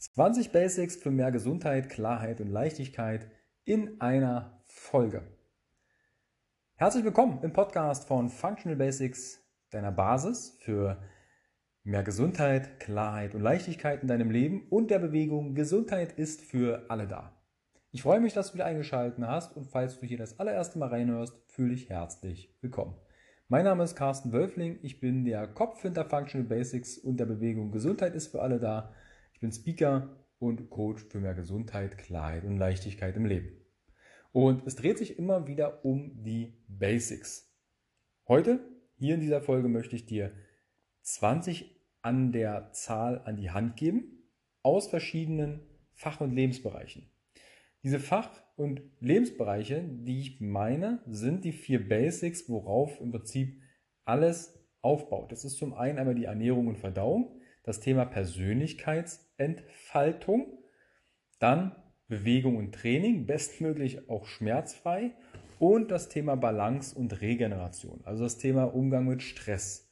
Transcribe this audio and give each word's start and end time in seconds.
20 0.00 0.50
Basics 0.50 0.96
für 0.96 1.10
mehr 1.10 1.30
Gesundheit, 1.30 1.90
Klarheit 1.90 2.40
und 2.40 2.48
Leichtigkeit 2.48 3.30
in 3.64 4.00
einer 4.00 4.62
Folge. 4.64 5.36
Herzlich 6.76 7.04
willkommen 7.04 7.40
im 7.42 7.52
Podcast 7.52 8.08
von 8.08 8.30
Functional 8.30 8.78
Basics, 8.78 9.44
deiner 9.68 9.92
Basis 9.92 10.56
für 10.60 11.02
mehr 11.84 12.02
Gesundheit, 12.02 12.80
Klarheit 12.80 13.34
und 13.34 13.42
Leichtigkeit 13.42 14.00
in 14.00 14.08
deinem 14.08 14.30
Leben 14.30 14.68
und 14.70 14.90
der 14.90 15.00
Bewegung 15.00 15.54
Gesundheit 15.54 16.14
ist 16.14 16.40
für 16.40 16.86
alle 16.88 17.06
da. 17.06 17.38
Ich 17.90 18.00
freue 18.00 18.20
mich, 18.20 18.32
dass 18.32 18.48
du 18.48 18.54
wieder 18.54 18.64
eingeschaltet 18.64 19.22
hast 19.22 19.54
und 19.54 19.66
falls 19.66 20.00
du 20.00 20.06
hier 20.06 20.16
das 20.16 20.38
allererste 20.40 20.78
Mal 20.78 20.88
reinhörst, 20.88 21.34
fühle 21.48 21.74
dich 21.74 21.90
herzlich 21.90 22.56
willkommen. 22.62 22.94
Mein 23.48 23.64
Name 23.64 23.84
ist 23.84 23.96
Carsten 23.96 24.32
Wölfling, 24.32 24.78
ich 24.80 24.98
bin 24.98 25.26
der 25.26 25.46
Kopf 25.46 25.82
hinter 25.82 26.06
Functional 26.06 26.48
Basics 26.48 26.96
und 26.96 27.20
der 27.20 27.26
Bewegung 27.26 27.70
Gesundheit 27.70 28.14
ist 28.14 28.28
für 28.28 28.40
alle 28.40 28.58
da 28.58 28.94
ich 29.40 29.42
bin 29.42 29.52
Speaker 29.52 30.26
und 30.38 30.68
Coach 30.68 31.02
für 31.04 31.18
mehr 31.18 31.32
Gesundheit, 31.32 31.96
Klarheit 31.96 32.44
und 32.44 32.58
Leichtigkeit 32.58 33.16
im 33.16 33.24
Leben. 33.24 33.56
Und 34.32 34.66
es 34.66 34.76
dreht 34.76 34.98
sich 34.98 35.18
immer 35.18 35.46
wieder 35.46 35.82
um 35.82 36.22
die 36.22 36.58
Basics. 36.68 37.50
Heute, 38.28 38.60
hier 38.98 39.14
in 39.14 39.22
dieser 39.22 39.40
Folge, 39.40 39.68
möchte 39.68 39.96
ich 39.96 40.04
dir 40.04 40.34
20 41.00 41.74
an 42.02 42.32
der 42.32 42.70
Zahl 42.72 43.22
an 43.24 43.38
die 43.38 43.50
Hand 43.50 43.78
geben 43.78 44.28
aus 44.62 44.88
verschiedenen 44.88 45.60
Fach- 45.94 46.20
und 46.20 46.34
Lebensbereichen. 46.34 47.10
Diese 47.82 47.98
Fach- 47.98 48.42
und 48.56 48.82
Lebensbereiche, 49.00 49.82
die 49.82 50.20
ich 50.20 50.42
meine, 50.42 51.02
sind 51.06 51.46
die 51.46 51.52
vier 51.52 51.88
Basics, 51.88 52.46
worauf 52.50 53.00
im 53.00 53.10
Prinzip 53.10 53.58
alles 54.04 54.62
aufbaut. 54.82 55.32
Das 55.32 55.46
ist 55.46 55.56
zum 55.56 55.72
einen 55.72 55.98
einmal 55.98 56.14
die 56.14 56.26
Ernährung 56.26 56.66
und 56.66 56.76
Verdauung, 56.76 57.39
das 57.62 57.80
Thema 57.80 58.04
Persönlichkeitsentfaltung, 58.04 60.58
dann 61.38 61.74
Bewegung 62.08 62.56
und 62.56 62.74
Training, 62.74 63.26
bestmöglich 63.26 64.10
auch 64.10 64.26
schmerzfrei. 64.26 65.12
Und 65.58 65.90
das 65.90 66.08
Thema 66.08 66.36
Balance 66.36 66.98
und 66.98 67.20
Regeneration, 67.20 68.00
also 68.04 68.24
das 68.24 68.38
Thema 68.38 68.64
Umgang 68.64 69.06
mit 69.06 69.22
Stress 69.22 69.90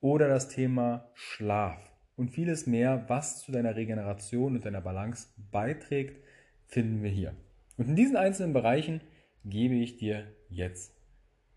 oder 0.00 0.28
das 0.28 0.48
Thema 0.48 1.10
Schlaf. 1.14 1.92
Und 2.16 2.30
vieles 2.30 2.66
mehr, 2.66 3.06
was 3.08 3.40
zu 3.40 3.50
deiner 3.50 3.74
Regeneration 3.74 4.54
und 4.54 4.64
deiner 4.64 4.80
Balance 4.80 5.28
beiträgt, 5.50 6.22
finden 6.66 7.02
wir 7.02 7.10
hier. 7.10 7.34
Und 7.76 7.88
in 7.88 7.96
diesen 7.96 8.16
einzelnen 8.16 8.52
Bereichen 8.52 9.00
gebe 9.44 9.74
ich 9.74 9.96
dir 9.96 10.32
jetzt 10.48 10.94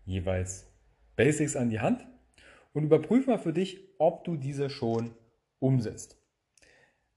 jeweils 0.04 0.72
Basics 1.16 1.54
an 1.54 1.70
die 1.70 1.80
Hand 1.80 2.06
und 2.72 2.84
überprüfe 2.84 3.30
mal 3.30 3.38
für 3.38 3.52
dich, 3.52 3.94
ob 3.98 4.24
du 4.24 4.36
diese 4.36 4.68
schon 4.68 5.12
umsetzt. 5.58 6.20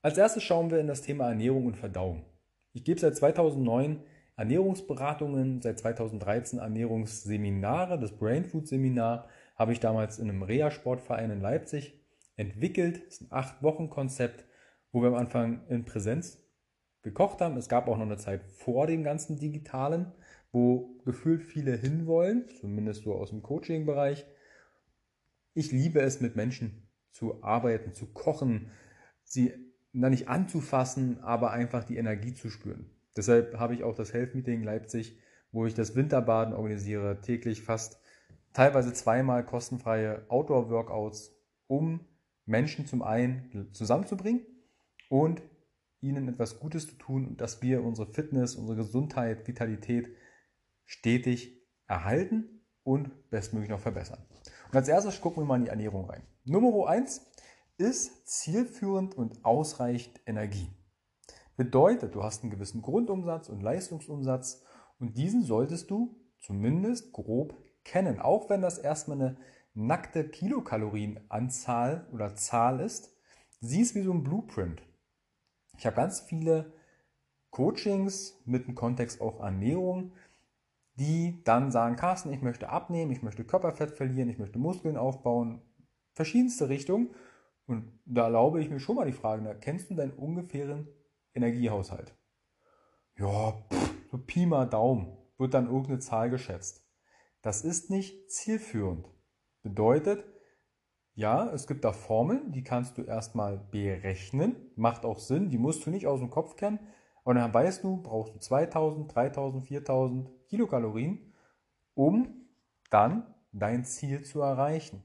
Als 0.02 0.18
erstes 0.18 0.44
schauen 0.44 0.72
wir 0.72 0.80
in 0.80 0.88
das 0.88 1.02
Thema 1.02 1.30
Ernährung 1.30 1.66
und 1.66 1.78
Verdauung. 1.78 2.26
Ich 2.74 2.84
gebe 2.84 3.00
seit 3.00 3.16
2009 3.16 4.04
Ernährungsberatungen, 4.38 5.62
seit 5.62 5.80
2013 5.80 6.60
Ernährungsseminare. 6.60 8.00
Das 8.00 8.16
Brain 8.16 8.46
Food 8.46 8.68
Seminar 8.68 9.28
habe 9.56 9.74
ich 9.74 9.80
damals 9.80 10.20
in 10.20 10.30
einem 10.30 10.44
Reha-Sportverein 10.44 11.32
in 11.32 11.42
Leipzig 11.42 12.00
entwickelt. 12.36 13.02
Das 13.08 13.16
ist 13.16 13.22
ein 13.22 13.32
acht 13.32 13.64
Wochen 13.64 13.90
Konzept, 13.90 14.46
wo 14.92 15.02
wir 15.02 15.10
am 15.10 15.16
Anfang 15.16 15.66
in 15.68 15.86
Präsenz 15.86 16.44
gekocht 17.02 17.42
haben. 17.42 17.58
Es 17.58 17.68
gab 17.68 17.88
auch 17.88 17.98
noch 17.98 18.06
eine 18.06 18.18
Zeit 18.18 18.44
vor 18.44 18.86
dem 18.86 19.04
ganzen 19.04 19.40
Digitalen, 19.40 20.12
wo 20.52 20.96
gefühlt 21.04 21.44
viele 21.44 21.76
hinwollen, 21.76 22.46
zumindest 22.60 23.04
so 23.04 23.16
aus 23.16 23.32
dem 23.32 23.42
Coaching-Bereich. 23.42 24.26
Ich 25.56 25.72
liebe 25.72 26.00
es, 26.00 26.22
mit 26.22 26.36
Menschen 26.36 26.87
zu 27.18 27.44
arbeiten, 27.44 27.94
zu 27.94 28.06
kochen, 28.06 28.70
sie 29.24 29.54
na 29.92 30.10
nicht 30.10 30.28
anzufassen, 30.28 31.20
aber 31.22 31.52
einfach 31.52 31.84
die 31.84 31.98
Energie 31.98 32.34
zu 32.34 32.50
spüren. 32.50 32.92
Deshalb 33.16 33.58
habe 33.58 33.74
ich 33.74 33.84
auch 33.84 33.96
das 33.96 34.14
Health 34.14 34.36
Meeting 34.36 34.62
Leipzig, 34.62 35.18
wo 35.52 35.66
ich 35.66 35.74
das 35.74 35.96
Winterbaden 35.96 36.54
organisiere, 36.54 37.20
täglich 37.22 37.64
fast 37.64 38.00
teilweise 38.54 38.94
zweimal 38.94 39.44
kostenfreie 39.44 40.26
Outdoor-Workouts, 40.30 41.36
um 41.66 42.02
Menschen 42.46 42.86
zum 42.86 43.02
einen 43.02 43.70
zusammenzubringen 43.74 44.46
und 45.10 45.42
ihnen 46.00 46.28
etwas 46.30 46.60
Gutes 46.60 46.88
zu 46.88 46.96
tun 46.96 47.36
dass 47.38 47.64
wir 47.64 47.84
unsere 47.84 48.14
Fitness, 48.14 48.56
unsere 48.56 48.78
Gesundheit, 48.78 49.48
Vitalität 49.48 50.10
stetig 50.86 51.60
erhalten 51.88 52.62
und 52.84 53.30
bestmöglich 53.32 53.72
noch 53.72 53.80
verbessern. 53.80 54.20
Und 54.70 54.76
als 54.76 54.88
erstes 54.88 55.22
gucken 55.22 55.44
wir 55.44 55.48
mal 55.48 55.58
in 55.58 55.64
die 55.66 55.70
Ernährung 55.70 56.10
rein. 56.10 56.24
Nummer 56.44 56.88
1 56.88 57.26
ist 57.78 58.28
zielführend 58.28 59.16
und 59.16 59.46
ausreichend 59.46 60.20
Energie. 60.26 60.70
Bedeutet, 61.56 62.16
du 62.16 62.24
hast 62.24 62.44
einen 62.44 62.52
gewissen 62.52 62.82
Grundumsatz 62.82 63.50
und 63.50 63.62
Leistungsumsatz 63.62 64.64
und 65.00 65.18
diesen 65.18 65.44
solltest 65.44 65.90
du 65.90 66.16
zumindest 66.40 67.14
grob 67.14 67.56
kennen. 67.84 68.20
Auch 68.20 68.50
wenn 68.50 68.62
das 68.62 68.78
erstmal 68.78 69.20
eine 69.20 69.38
nackte 69.74 70.28
Kilokalorienanzahl 70.28 72.08
oder 72.12 72.36
Zahl 72.36 72.80
ist, 72.80 73.16
sieh 73.60 73.82
es 73.82 73.96
wie 73.96 74.02
so 74.02 74.12
ein 74.12 74.24
Blueprint. 74.24 74.82
Ich 75.78 75.86
habe 75.86 75.96
ganz 75.96 76.20
viele 76.20 76.74
Coachings 77.52 78.40
mit 78.46 78.68
dem 78.68 78.76
Kontext 78.76 79.22
auch 79.22 79.40
Ernährung, 79.40 80.14
die 80.98 81.44
dann 81.44 81.72
sagen, 81.72 81.96
Carsten, 81.96 82.34
ich 82.34 82.42
möchte 82.42 82.70
abnehmen, 82.70 83.12
ich 83.12 83.22
möchte 83.22 83.44
Körperfett 83.44 83.92
verlieren, 83.92 84.30
ich 84.30 84.40
möchte 84.40 84.60
Muskeln 84.60 84.98
aufbauen, 84.98 85.62
verschiedenste 86.14 86.70
Richtungen. 86.70 87.14
Und 87.68 88.00
da 88.06 88.24
erlaube 88.24 88.62
ich 88.62 88.70
mir 88.70 88.80
schon 88.80 88.96
mal 88.96 89.06
die 89.06 89.14
Frage, 89.14 89.44
na, 89.44 89.54
kennst 89.54 89.90
du 89.90 89.96
deinen 89.96 90.14
ungefähren 90.14 90.88
Energiehaushalt? 91.34 92.16
Ja, 93.18 93.52
pff, 93.72 93.94
so 94.12 94.18
Pi 94.18 94.46
mal 94.46 94.66
Daumen 94.66 95.18
wird 95.38 95.54
dann 95.54 95.68
irgendeine 95.68 96.00
Zahl 96.00 96.30
geschätzt. 96.30 96.88
Das 97.42 97.64
ist 97.64 97.90
nicht 97.90 98.32
zielführend. 98.32 99.08
Bedeutet, 99.62 100.26
ja, 101.14 101.52
es 101.52 101.68
gibt 101.68 101.84
da 101.84 101.94
Formeln, 101.94 102.52
die 102.52 102.64
kannst 102.64 102.98
du 102.98 103.04
erstmal 103.04 103.58
berechnen. 103.58 104.72
Macht 104.76 105.06
auch 105.06 105.20
Sinn, 105.20 105.50
die 105.50 105.58
musst 105.58 105.86
du 105.86 105.90
nicht 105.90 106.08
aus 106.08 106.20
dem 106.20 106.30
Kopf 106.30 106.56
kennen. 106.56 106.80
Aber 107.24 107.34
dann 107.36 107.54
weißt 107.54 107.84
du, 107.84 108.02
brauchst 108.02 108.34
du 108.34 108.40
2000, 108.40 109.14
3000, 109.14 109.68
4000 109.68 110.37
Kilokalorien, 110.48 111.34
um 111.94 112.48
dann 112.90 113.34
dein 113.52 113.86
Ziel 113.86 114.24
zu 114.24 114.42
erreichen. 114.42 115.04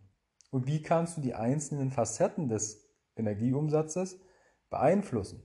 Und 0.51 0.67
wie 0.67 0.83
kannst 0.83 1.17
du 1.17 1.21
die 1.21 1.35
einzelnen 1.35 1.91
Facetten 1.91 2.49
des 2.49 2.89
Energieumsatzes 3.17 4.21
beeinflussen? 4.71 5.43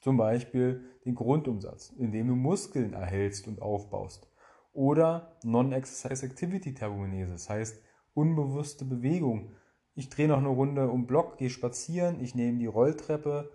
Zum 0.00 0.16
Beispiel 0.16 0.84
den 1.04 1.14
Grundumsatz, 1.14 1.90
indem 1.96 2.28
du 2.28 2.34
Muskeln 2.34 2.92
erhältst 2.92 3.48
und 3.48 3.62
aufbaust. 3.62 4.28
Oder 4.72 5.38
Non-Exercise 5.44 6.26
Activity 6.26 6.74
Thermogenese, 6.74 7.32
das 7.32 7.48
heißt 7.48 7.80
unbewusste 8.12 8.84
Bewegung. 8.84 9.54
Ich 9.94 10.08
drehe 10.08 10.28
noch 10.28 10.38
eine 10.38 10.48
Runde 10.48 10.90
um 10.90 11.06
Block, 11.06 11.38
gehe 11.38 11.50
spazieren, 11.50 12.20
ich 12.20 12.34
nehme 12.34 12.58
die 12.58 12.66
Rolltreppe 12.66 13.50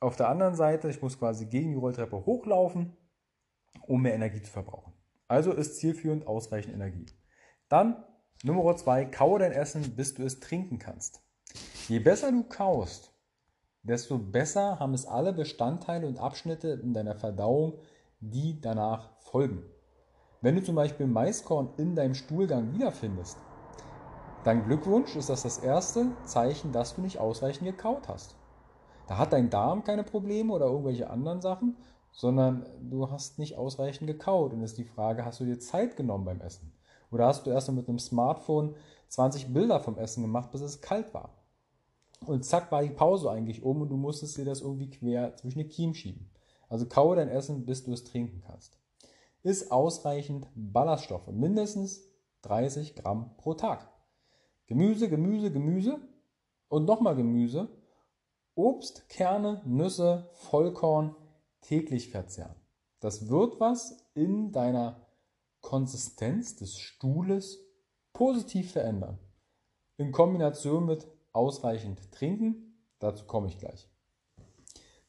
auf 0.00 0.16
der 0.16 0.28
anderen 0.28 0.54
Seite, 0.54 0.88
ich 0.88 1.02
muss 1.02 1.18
quasi 1.18 1.46
gegen 1.46 1.72
die 1.72 1.78
Rolltreppe 1.78 2.24
hochlaufen, 2.24 2.96
um 3.86 4.02
mehr 4.02 4.14
Energie 4.14 4.42
zu 4.42 4.50
verbrauchen. 4.50 4.92
Also 5.28 5.52
ist 5.52 5.76
zielführend 5.76 6.26
ausreichend 6.26 6.74
Energie. 6.74 7.06
Dann 7.68 8.04
Nummer 8.44 8.76
zwei, 8.76 9.04
kaue 9.04 9.38
dein 9.38 9.52
Essen, 9.52 9.96
bis 9.96 10.14
du 10.14 10.22
es 10.24 10.40
trinken 10.40 10.78
kannst. 10.78 11.22
Je 11.88 11.98
besser 11.98 12.30
du 12.30 12.44
kaust, 12.44 13.12
desto 13.82 14.18
besser 14.18 14.78
haben 14.78 14.94
es 14.94 15.06
alle 15.06 15.32
Bestandteile 15.32 16.06
und 16.06 16.18
Abschnitte 16.18 16.68
in 16.68 16.94
deiner 16.94 17.16
Verdauung, 17.16 17.78
die 18.20 18.60
danach 18.60 19.10
folgen. 19.20 19.64
Wenn 20.40 20.54
du 20.54 20.62
zum 20.62 20.76
Beispiel 20.76 21.06
Maiskorn 21.06 21.70
in 21.78 21.96
deinem 21.96 22.14
Stuhlgang 22.14 22.72
wiederfindest, 22.72 23.38
dann 24.44 24.64
Glückwunsch 24.64 25.16
ist 25.16 25.30
das 25.30 25.42
das 25.42 25.58
erste 25.58 26.06
Zeichen, 26.24 26.70
dass 26.70 26.94
du 26.94 27.00
nicht 27.00 27.18
ausreichend 27.18 27.68
gekaut 27.68 28.08
hast. 28.08 28.36
Da 29.08 29.18
hat 29.18 29.32
dein 29.32 29.50
Darm 29.50 29.82
keine 29.82 30.04
Probleme 30.04 30.52
oder 30.52 30.66
irgendwelche 30.66 31.10
anderen 31.10 31.40
Sachen, 31.40 31.76
sondern 32.18 32.66
du 32.80 33.12
hast 33.12 33.38
nicht 33.38 33.56
ausreichend 33.56 34.08
gekaut. 34.08 34.52
Und 34.52 34.62
ist 34.62 34.76
die 34.76 34.84
Frage, 34.84 35.24
hast 35.24 35.38
du 35.38 35.44
dir 35.44 35.60
Zeit 35.60 35.96
genommen 35.96 36.24
beim 36.24 36.40
Essen? 36.40 36.72
Oder 37.12 37.28
hast 37.28 37.46
du 37.46 37.50
erst 37.50 37.68
mal 37.68 37.74
mit 37.74 37.88
einem 37.88 38.00
Smartphone 38.00 38.74
20 39.06 39.54
Bilder 39.54 39.78
vom 39.78 39.96
Essen 39.96 40.22
gemacht, 40.22 40.50
bis 40.50 40.60
es 40.60 40.80
kalt 40.80 41.14
war? 41.14 41.30
Und 42.26 42.44
zack 42.44 42.72
war 42.72 42.82
die 42.82 42.90
Pause 42.90 43.30
eigentlich 43.30 43.62
um 43.62 43.82
und 43.82 43.88
du 43.90 43.96
musstest 43.96 44.36
dir 44.36 44.44
das 44.44 44.62
irgendwie 44.62 44.90
quer 44.90 45.36
zwischen 45.36 45.60
die 45.60 45.68
Kiemen 45.68 45.94
schieben. 45.94 46.28
Also 46.68 46.86
kaue 46.86 47.14
dein 47.14 47.28
Essen, 47.28 47.64
bis 47.64 47.84
du 47.84 47.92
es 47.92 48.02
trinken 48.02 48.42
kannst. 48.44 48.76
Ist 49.44 49.70
ausreichend 49.70 50.48
Ballaststoffe, 50.56 51.28
mindestens 51.28 52.02
30 52.42 52.96
Gramm 52.96 53.36
pro 53.36 53.54
Tag. 53.54 53.88
Gemüse, 54.66 55.08
Gemüse, 55.08 55.52
Gemüse 55.52 56.00
und 56.66 56.84
nochmal 56.84 57.14
Gemüse. 57.14 57.68
Obst, 58.56 59.08
Kerne, 59.08 59.62
Nüsse, 59.64 60.28
Vollkorn 60.32 61.14
täglich 61.60 62.10
verzehren. 62.10 62.54
Das 63.00 63.28
wird 63.28 63.60
was 63.60 64.04
in 64.14 64.52
deiner 64.52 65.06
Konsistenz 65.60 66.56
des 66.56 66.78
Stuhles 66.78 67.58
positiv 68.12 68.72
verändern. 68.72 69.18
In 69.96 70.12
Kombination 70.12 70.86
mit 70.86 71.06
ausreichend 71.32 72.12
Trinken, 72.12 72.78
dazu 72.98 73.24
komme 73.26 73.48
ich 73.48 73.58
gleich. 73.58 73.88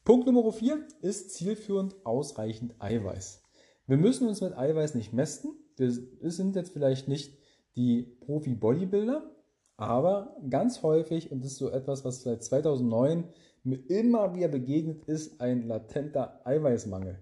Punkt 0.04 0.26
Nummer 0.26 0.52
4 0.52 0.86
ist 1.02 1.30
zielführend 1.34 2.04
ausreichend 2.04 2.74
Eiweiß. 2.80 3.42
Wir 3.86 3.96
müssen 3.96 4.28
uns 4.28 4.40
mit 4.40 4.56
Eiweiß 4.56 4.94
nicht 4.94 5.12
messen. 5.12 5.56
Wir 5.76 5.90
sind 6.30 6.56
jetzt 6.56 6.72
vielleicht 6.72 7.08
nicht 7.08 7.38
die 7.76 8.02
Profi-Bodybuilder, 8.02 9.34
aber 9.76 10.36
ganz 10.48 10.82
häufig, 10.82 11.32
und 11.32 11.44
das 11.44 11.52
ist 11.52 11.58
so 11.58 11.70
etwas, 11.70 12.04
was 12.04 12.22
seit 12.22 12.42
2009 12.42 13.24
mir 13.64 13.78
immer 13.88 14.34
wieder 14.34 14.48
begegnet, 14.48 15.04
ist 15.04 15.40
ein 15.40 15.66
latenter 15.66 16.40
Eiweißmangel. 16.44 17.18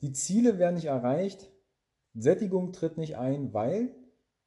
Die 0.00 0.12
Ziele 0.12 0.58
werden 0.58 0.76
nicht 0.76 0.86
erreicht, 0.86 1.50
Sättigung 2.14 2.72
tritt 2.72 2.98
nicht 2.98 3.16
ein, 3.16 3.52
weil 3.52 3.94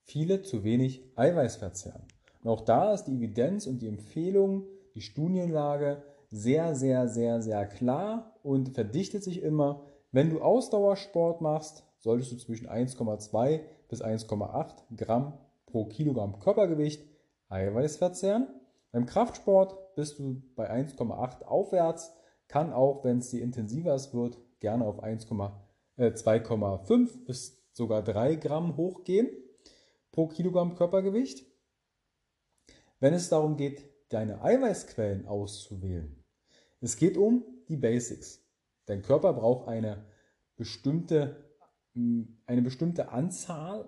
viele 0.04 0.42
zu 0.42 0.64
wenig 0.64 1.04
Eiweiß 1.16 1.58
verzehren. 1.58 2.04
Und 2.44 2.50
auch 2.50 2.62
da 2.62 2.94
ist 2.94 3.06
die 3.06 3.16
Evidenz 3.16 3.68
und 3.68 3.82
die 3.82 3.88
Empfehlung, 3.88 4.66
die 4.96 5.02
Studienlage 5.02 6.04
sehr, 6.30 6.76
sehr, 6.76 7.08
sehr, 7.08 7.42
sehr 7.42 7.66
klar 7.68 8.36
und 8.44 8.74
verdichtet 8.74 9.24
sich 9.24 9.42
immer. 9.42 9.84
Wenn 10.12 10.30
du 10.30 10.42
Ausdauersport 10.42 11.42
machst, 11.42 11.86
solltest 12.00 12.32
du 12.32 12.38
zwischen 12.38 12.68
1,2 12.68 13.62
bis 13.90 14.02
1,8 14.04 14.96
Gramm 14.98 15.34
pro 15.66 15.86
Kilogramm 15.86 16.40
Körpergewicht 16.40 17.06
Eiweiß 17.50 17.98
verzehren. 17.98 18.48
Beim 18.92 19.06
Kraftsport 19.06 19.78
bist 20.02 20.18
du 20.18 20.42
bei 20.56 20.72
1,8 20.72 21.44
aufwärts, 21.44 22.12
kann 22.48 22.74
auch, 22.74 23.04
wenn 23.04 23.20
es 23.20 23.30
dir 23.30 23.44
intensiver 23.44 23.96
wird, 24.14 24.40
gerne 24.60 24.84
auf 24.84 25.04
2,5 25.04 26.92
äh, 26.92 27.18
bis 27.28 27.64
sogar 27.72 28.02
3 28.02 28.34
Gramm 28.38 28.78
hochgehen 28.78 29.30
pro 30.12 30.28
Kilogramm 30.28 30.74
Körpergewicht. 30.74 31.46
Wenn 33.00 33.14
es 33.14 33.30
darum 33.30 33.58
geht, 33.58 33.84
deine 34.10 34.42
Eiweißquellen 34.42 35.28
auszuwählen, 35.28 36.24
es 36.80 36.98
geht 36.98 37.16
um 37.16 37.46
die 37.70 37.78
Basics. 37.78 38.44
Dein 38.88 39.04
Körper 39.04 39.34
braucht 39.34 39.68
eine 39.68 40.08
bestimmte, 40.56 41.46
eine 41.94 42.62
bestimmte 42.64 43.10
Anzahl 43.10 43.88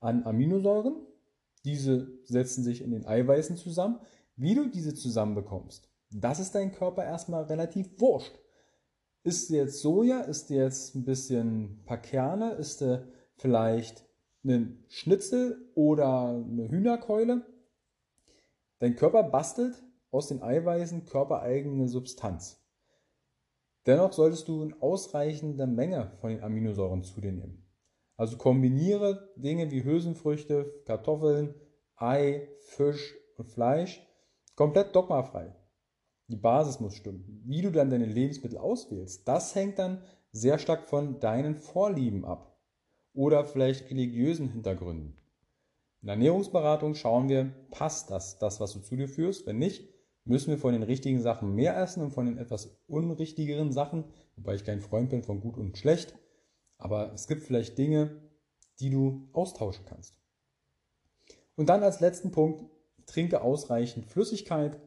an 0.00 0.24
Aminosäuren. 0.24 0.96
Diese 1.66 2.08
setzen 2.24 2.64
sich 2.64 2.80
in 2.80 2.92
den 2.92 3.04
Eiweißen 3.04 3.58
zusammen. 3.58 4.00
Wie 4.36 4.54
du 4.54 4.68
diese 4.68 4.94
zusammenbekommst, 4.94 5.88
das 6.10 6.40
ist 6.40 6.54
dein 6.54 6.72
Körper 6.72 7.04
erstmal 7.04 7.44
relativ 7.44 8.00
wurscht. 8.00 8.32
Ist 9.22 9.48
jetzt 9.50 9.80
Soja? 9.80 10.20
Ist 10.20 10.50
jetzt 10.50 10.94
ein 10.94 11.04
bisschen 11.04 11.62
ein 11.62 11.84
paar 11.84 11.98
Kerne? 11.98 12.52
Ist 12.52 12.80
der 12.80 13.08
vielleicht 13.36 14.04
ein 14.44 14.84
Schnitzel 14.88 15.70
oder 15.74 16.28
eine 16.28 16.68
Hühnerkeule? 16.68 17.46
Dein 18.80 18.96
Körper 18.96 19.22
bastelt 19.22 19.82
aus 20.10 20.28
den 20.28 20.42
Eiweißen 20.42 21.06
körpereigene 21.06 21.88
Substanz. 21.88 22.60
Dennoch 23.86 24.12
solltest 24.12 24.48
du 24.48 24.62
in 24.62 24.74
ausreichender 24.80 25.66
Menge 25.66 26.12
von 26.20 26.30
den 26.30 26.42
Aminosäuren 26.42 27.02
zu 27.02 27.20
dir 27.20 27.32
nehmen. 27.32 27.66
Also 28.16 28.36
kombiniere 28.36 29.32
Dinge 29.36 29.70
wie 29.70 29.84
Hülsenfrüchte, 29.84 30.82
Kartoffeln, 30.86 31.54
Ei, 31.96 32.48
Fisch 32.60 33.14
und 33.36 33.50
Fleisch 33.50 34.06
komplett 34.54 34.94
dogmafrei. 34.94 35.54
Die 36.28 36.36
Basis 36.36 36.80
muss 36.80 36.94
stimmen. 36.94 37.42
Wie 37.44 37.62
du 37.62 37.70
dann 37.70 37.90
deine 37.90 38.06
Lebensmittel 38.06 38.58
auswählst, 38.58 39.28
das 39.28 39.54
hängt 39.54 39.78
dann 39.78 40.02
sehr 40.32 40.58
stark 40.58 40.88
von 40.88 41.20
deinen 41.20 41.56
Vorlieben 41.56 42.24
ab 42.24 42.58
oder 43.12 43.44
vielleicht 43.44 43.90
religiösen 43.90 44.48
Hintergründen. 44.48 45.16
In 46.00 46.06
der 46.06 46.14
Ernährungsberatung 46.14 46.94
schauen 46.94 47.28
wir, 47.28 47.54
passt 47.70 48.10
das, 48.10 48.38
das, 48.38 48.60
was 48.60 48.72
du 48.72 48.80
zu 48.80 48.96
dir 48.96 49.08
führst? 49.08 49.46
Wenn 49.46 49.58
nicht, 49.58 49.88
müssen 50.24 50.50
wir 50.50 50.58
von 50.58 50.72
den 50.72 50.82
richtigen 50.82 51.20
Sachen 51.20 51.54
mehr 51.54 51.76
essen 51.80 52.02
und 52.02 52.10
von 52.10 52.26
den 52.26 52.38
etwas 52.38 52.78
unrichtigeren 52.86 53.72
Sachen, 53.72 54.04
wobei 54.36 54.54
ich 54.54 54.64
kein 54.64 54.80
Freund 54.80 55.10
bin 55.10 55.22
von 55.22 55.40
gut 55.40 55.56
und 55.56 55.78
schlecht, 55.78 56.14
aber 56.78 57.12
es 57.12 57.26
gibt 57.26 57.42
vielleicht 57.42 57.78
Dinge, 57.78 58.22
die 58.80 58.90
du 58.90 59.28
austauschen 59.32 59.84
kannst. 59.86 60.16
Und 61.56 61.68
dann 61.68 61.82
als 61.82 62.00
letzten 62.00 62.32
Punkt, 62.32 62.64
trinke 63.06 63.42
ausreichend 63.42 64.06
Flüssigkeit, 64.06 64.78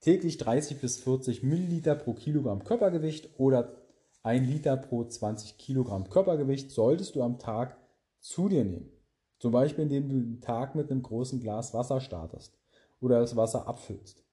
täglich 0.00 0.38
30 0.38 0.80
bis 0.80 0.98
40 0.98 1.42
Milliliter 1.42 1.94
pro 1.94 2.12
Kilogramm 2.14 2.64
Körpergewicht 2.64 3.38
oder 3.38 3.76
1 4.22 4.46
Liter 4.48 4.76
pro 4.76 5.04
20 5.04 5.56
Kilogramm 5.58 6.08
Körpergewicht 6.08 6.70
solltest 6.70 7.14
du 7.14 7.22
am 7.22 7.38
Tag 7.38 7.76
zu 8.20 8.48
dir 8.48 8.64
nehmen. 8.64 8.90
Zum 9.38 9.52
Beispiel, 9.52 9.84
indem 9.84 10.08
du 10.08 10.14
den 10.16 10.40
Tag 10.40 10.74
mit 10.74 10.90
einem 10.90 11.02
großen 11.02 11.40
Glas 11.40 11.74
Wasser 11.74 12.00
startest 12.00 12.58
oder 13.00 13.20
das 13.20 13.36
Wasser 13.36 13.66
abfüllst. 13.68 14.24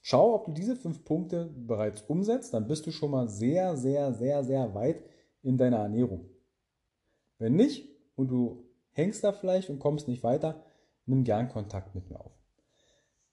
Schau, 0.00 0.34
ob 0.34 0.46
du 0.46 0.52
diese 0.52 0.76
fünf 0.76 1.04
Punkte 1.04 1.50
bereits 1.54 2.02
umsetzt, 2.02 2.54
dann 2.54 2.66
bist 2.66 2.86
du 2.86 2.90
schon 2.90 3.10
mal 3.10 3.28
sehr, 3.28 3.76
sehr, 3.76 4.12
sehr, 4.12 4.42
sehr 4.44 4.74
weit 4.74 5.04
in 5.42 5.56
deiner 5.56 5.78
Ernährung. 5.78 6.28
Wenn 7.38 7.54
nicht 7.54 7.88
und 8.16 8.28
du 8.28 8.64
hängst 8.90 9.22
da 9.24 9.32
vielleicht 9.32 9.70
und 9.70 9.78
kommst 9.78 10.08
nicht 10.08 10.22
weiter, 10.22 10.64
nimm 11.06 11.24
gern 11.24 11.48
Kontakt 11.48 11.94
mit 11.94 12.08
mir 12.10 12.20
auf. 12.20 12.32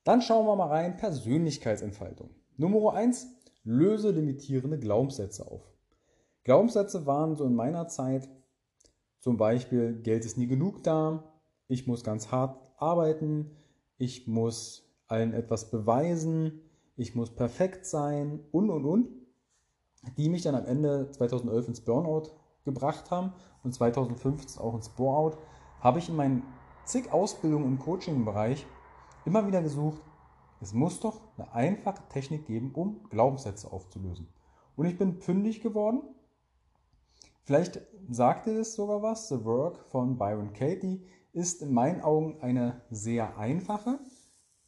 Dann 0.04 0.22
schauen 0.22 0.46
wir 0.46 0.56
mal 0.56 0.68
rein, 0.68 0.98
Persönlichkeitsentfaltung. 0.98 2.30
Nummer 2.58 2.94
1, 2.94 3.28
löse 3.64 4.12
limitierende 4.12 4.80
Glaubenssätze 4.80 5.50
auf. 5.50 5.62
Glaubenssätze 6.44 7.06
waren 7.06 7.36
so 7.36 7.46
in 7.46 7.56
meiner 7.56 7.88
Zeit 7.88 8.30
zum 9.20 9.38
Beispiel, 9.38 10.02
Geld 10.02 10.26
ist 10.26 10.38
nie 10.38 10.48
genug 10.48 10.84
da, 10.84 11.24
ich 11.68 11.88
muss 11.88 12.04
ganz 12.04 12.32
hart 12.32 12.72
arbeiten, 12.78 13.52
ich 13.98 14.28
muss 14.28 14.90
allen 15.08 15.34
etwas 15.34 15.70
beweisen, 15.70 16.62
ich 16.96 17.16
muss 17.16 17.36
perfekt 17.36 17.86
sein 17.86 18.40
und 18.52 18.70
und 18.70 18.86
und, 18.86 19.10
die 20.18 20.30
mich 20.30 20.44
dann 20.44 20.56
am 20.56 20.66
Ende 20.66 21.12
2011 21.12 21.68
ins 21.68 21.82
Burnout 21.82 22.32
gebracht 22.64 23.12
haben 23.12 23.34
und 23.64 23.74
2015 23.74 24.62
auch 24.62 24.76
ins 24.76 24.90
Bore-out, 24.90 25.38
habe 25.82 26.00
ich 26.00 26.10
in 26.10 26.16
meinen 26.16 26.44
zig 26.90 27.12
Ausbildungen 27.12 27.66
im 27.66 27.80
Coaching-Bereich 27.80 28.66
immer 29.24 29.46
wieder 29.46 29.62
gesucht, 29.62 30.02
es 30.60 30.74
muss 30.74 31.00
doch 31.00 31.22
eine 31.38 31.54
einfache 31.54 32.02
Technik 32.10 32.48
geben, 32.48 32.72
um 32.74 33.04
Glaubenssätze 33.10 33.72
aufzulösen. 33.72 34.28
Und 34.76 34.88
ich 34.88 34.98
bin 34.98 35.22
fündig 35.22 35.62
geworden. 35.62 36.02
Vielleicht 37.44 37.80
sagt 38.10 38.48
ihr 38.48 38.60
es 38.60 38.74
sogar 38.74 39.04
was. 39.04 39.30
The 39.30 39.46
Work 39.46 39.86
von 39.92 40.18
Byron 40.18 40.52
Katie 40.54 41.06
ist 41.32 41.62
in 41.62 41.74
meinen 41.74 42.02
Augen 42.02 42.42
eine 42.42 42.82
sehr 42.90 43.38
einfache, 43.38 44.00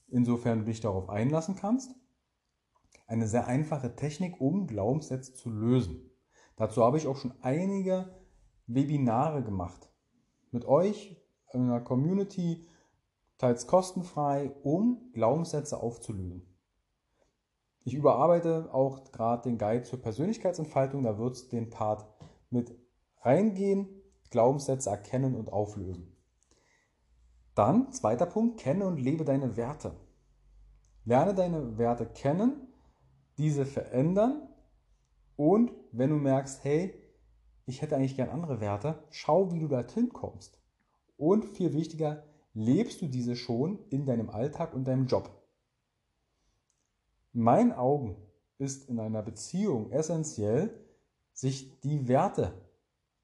insofern 0.07 0.59
du 0.59 0.65
dich 0.65 0.79
darauf 0.79 1.09
einlassen 1.09 1.55
kannst, 1.55 1.95
eine 3.07 3.27
sehr 3.27 3.47
einfache 3.47 3.95
Technik, 3.95 4.39
um 4.39 4.67
Glaubenssätze 4.67 5.33
zu 5.33 5.49
lösen. 5.49 6.11
Dazu 6.55 6.83
habe 6.83 6.97
ich 6.97 7.07
auch 7.07 7.17
schon 7.17 7.33
einige 7.41 8.13
Webinare 8.67 9.43
gemacht. 9.43 9.89
Mit 10.51 10.65
euch 10.65 11.20
in 11.53 11.63
einer 11.63 11.81
Community, 11.81 12.65
teils 13.37 13.67
kostenfrei, 13.67 14.51
um 14.63 15.11
Glaubenssätze 15.13 15.81
aufzulösen. 15.81 16.47
Ich 17.83 17.95
überarbeite 17.95 18.73
auch 18.73 19.11
gerade 19.11 19.49
den 19.49 19.57
Guide 19.57 19.83
zur 19.83 20.01
Persönlichkeitsentfaltung, 20.01 21.03
da 21.03 21.17
wird 21.17 21.35
es 21.35 21.49
den 21.49 21.69
Part 21.69 22.05
mit 22.49 22.77
reingehen, 23.21 23.89
Glaubenssätze 24.29 24.89
erkennen 24.89 25.35
und 25.35 25.51
auflösen. 25.51 26.15
Dann, 27.55 27.91
zweiter 27.91 28.27
Punkt, 28.27 28.59
kenne 28.59 28.85
und 28.85 28.97
lebe 28.97 29.25
deine 29.25 29.57
Werte. 29.57 29.95
Lerne 31.03 31.33
deine 31.33 31.77
Werte 31.77 32.05
kennen, 32.05 32.67
diese 33.37 33.65
verändern 33.65 34.47
und 35.35 35.71
wenn 35.91 36.11
du 36.11 36.17
merkst, 36.17 36.63
hey, 36.63 36.93
ich 37.65 37.81
hätte 37.81 37.95
eigentlich 37.95 38.15
gern 38.15 38.29
andere 38.29 38.61
Werte, 38.61 39.03
schau, 39.09 39.51
wie 39.51 39.59
du 39.59 39.67
dorthin 39.67 40.09
kommst. 40.09 40.60
Und 41.21 41.45
viel 41.45 41.71
wichtiger, 41.73 42.23
lebst 42.55 42.99
du 43.03 43.05
diese 43.05 43.35
schon 43.35 43.77
in 43.91 44.07
deinem 44.07 44.31
Alltag 44.31 44.73
und 44.73 44.85
deinem 44.85 45.05
Job? 45.05 45.29
In 47.31 47.41
meinen 47.41 47.73
Augen 47.73 48.15
ist 48.57 48.89
in 48.89 48.99
einer 48.99 49.21
Beziehung 49.21 49.91
essentiell, 49.91 50.73
sich 51.31 51.79
die 51.81 52.07
Werte 52.07 52.59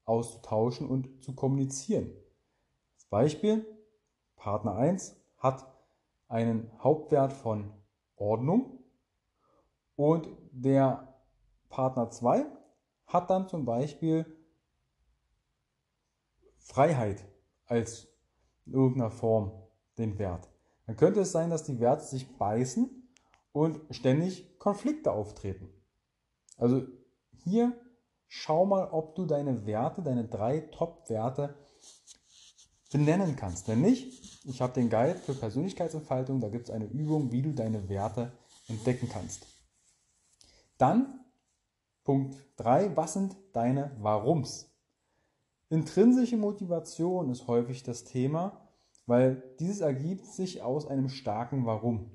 auszutauschen 0.04 0.88
und 0.88 1.24
zu 1.24 1.34
kommunizieren. 1.34 2.12
Als 2.94 3.04
Beispiel, 3.06 3.66
Partner 4.36 4.76
1 4.76 5.16
hat 5.38 5.66
einen 6.28 6.70
Hauptwert 6.78 7.32
von 7.32 7.72
Ordnung 8.14 8.78
und 9.96 10.28
der 10.52 11.18
Partner 11.68 12.10
2 12.10 12.46
hat 13.06 13.28
dann 13.28 13.48
zum 13.48 13.64
Beispiel 13.64 14.24
Freiheit 16.58 17.24
als 17.68 18.08
in 18.66 18.72
irgendeiner 18.72 19.10
Form 19.10 19.52
den 19.96 20.18
Wert. 20.18 20.48
Dann 20.86 20.96
könnte 20.96 21.20
es 21.20 21.32
sein, 21.32 21.50
dass 21.50 21.64
die 21.64 21.80
Werte 21.80 22.04
sich 22.04 22.36
beißen 22.38 22.90
und 23.52 23.80
ständig 23.90 24.58
Konflikte 24.58 25.12
auftreten. 25.12 25.68
Also 26.56 26.86
hier 27.44 27.72
schau 28.26 28.66
mal, 28.66 28.88
ob 28.90 29.14
du 29.14 29.26
deine 29.26 29.66
Werte, 29.66 30.02
deine 30.02 30.26
drei 30.26 30.60
Top-Werte 30.60 31.54
benennen 32.90 33.36
kannst. 33.36 33.68
Wenn 33.68 33.82
nicht, 33.82 34.44
ich 34.44 34.60
habe 34.60 34.72
den 34.72 34.90
Guide 34.90 35.18
für 35.18 35.34
Persönlichkeitsentfaltung, 35.34 36.40
da 36.40 36.48
gibt 36.48 36.68
es 36.68 36.74
eine 36.74 36.86
Übung, 36.86 37.32
wie 37.32 37.42
du 37.42 37.52
deine 37.52 37.88
Werte 37.88 38.32
entdecken 38.68 39.08
kannst. 39.08 39.46
Dann 40.78 41.20
Punkt 42.04 42.36
3, 42.56 42.96
was 42.96 43.12
sind 43.12 43.36
deine 43.52 43.94
Warums? 44.00 44.70
Intrinsische 45.70 46.38
Motivation 46.38 47.30
ist 47.30 47.46
häufig 47.46 47.82
das 47.82 48.04
Thema, 48.04 48.68
weil 49.06 49.42
dieses 49.60 49.80
ergibt 49.80 50.24
sich 50.24 50.62
aus 50.62 50.86
einem 50.86 51.10
starken 51.10 51.66
Warum. 51.66 52.10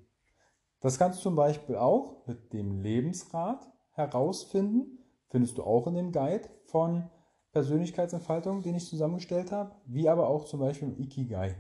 Das 0.80 0.98
kannst 0.98 1.20
du 1.20 1.24
zum 1.24 1.36
Beispiel 1.36 1.76
auch 1.76 2.26
mit 2.26 2.52
dem 2.52 2.82
Lebensrat 2.82 3.72
herausfinden, 3.92 4.98
findest 5.30 5.58
du 5.58 5.64
auch 5.64 5.86
in 5.86 5.94
dem 5.94 6.12
Guide 6.12 6.50
von 6.66 7.10
Persönlichkeitsentfaltung, 7.52 8.64
den 8.64 8.76
ich 8.76 8.88
zusammengestellt 8.88 9.52
habe, 9.52 9.76
wie 9.86 10.10
aber 10.10 10.30
auch 10.30 10.46
zum 10.46 10.60
Beispiel 10.60 10.88
im 10.88 11.00
Ikigai. 11.00 11.56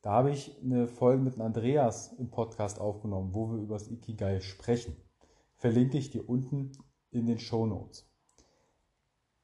Da 0.00 0.12
habe 0.12 0.30
ich 0.30 0.58
eine 0.64 0.88
Folge 0.88 1.22
mit 1.22 1.38
Andreas 1.38 2.14
im 2.14 2.30
Podcast 2.30 2.80
aufgenommen, 2.80 3.34
wo 3.34 3.50
wir 3.50 3.58
über 3.58 3.74
das 3.74 3.90
Ikigai 3.90 4.40
sprechen. 4.40 4.96
Verlinke 5.56 5.98
ich 5.98 6.10
dir 6.10 6.26
unten 6.26 6.72
in 7.10 7.26
den 7.26 7.38
Show 7.38 7.66
Notes. 7.66 8.10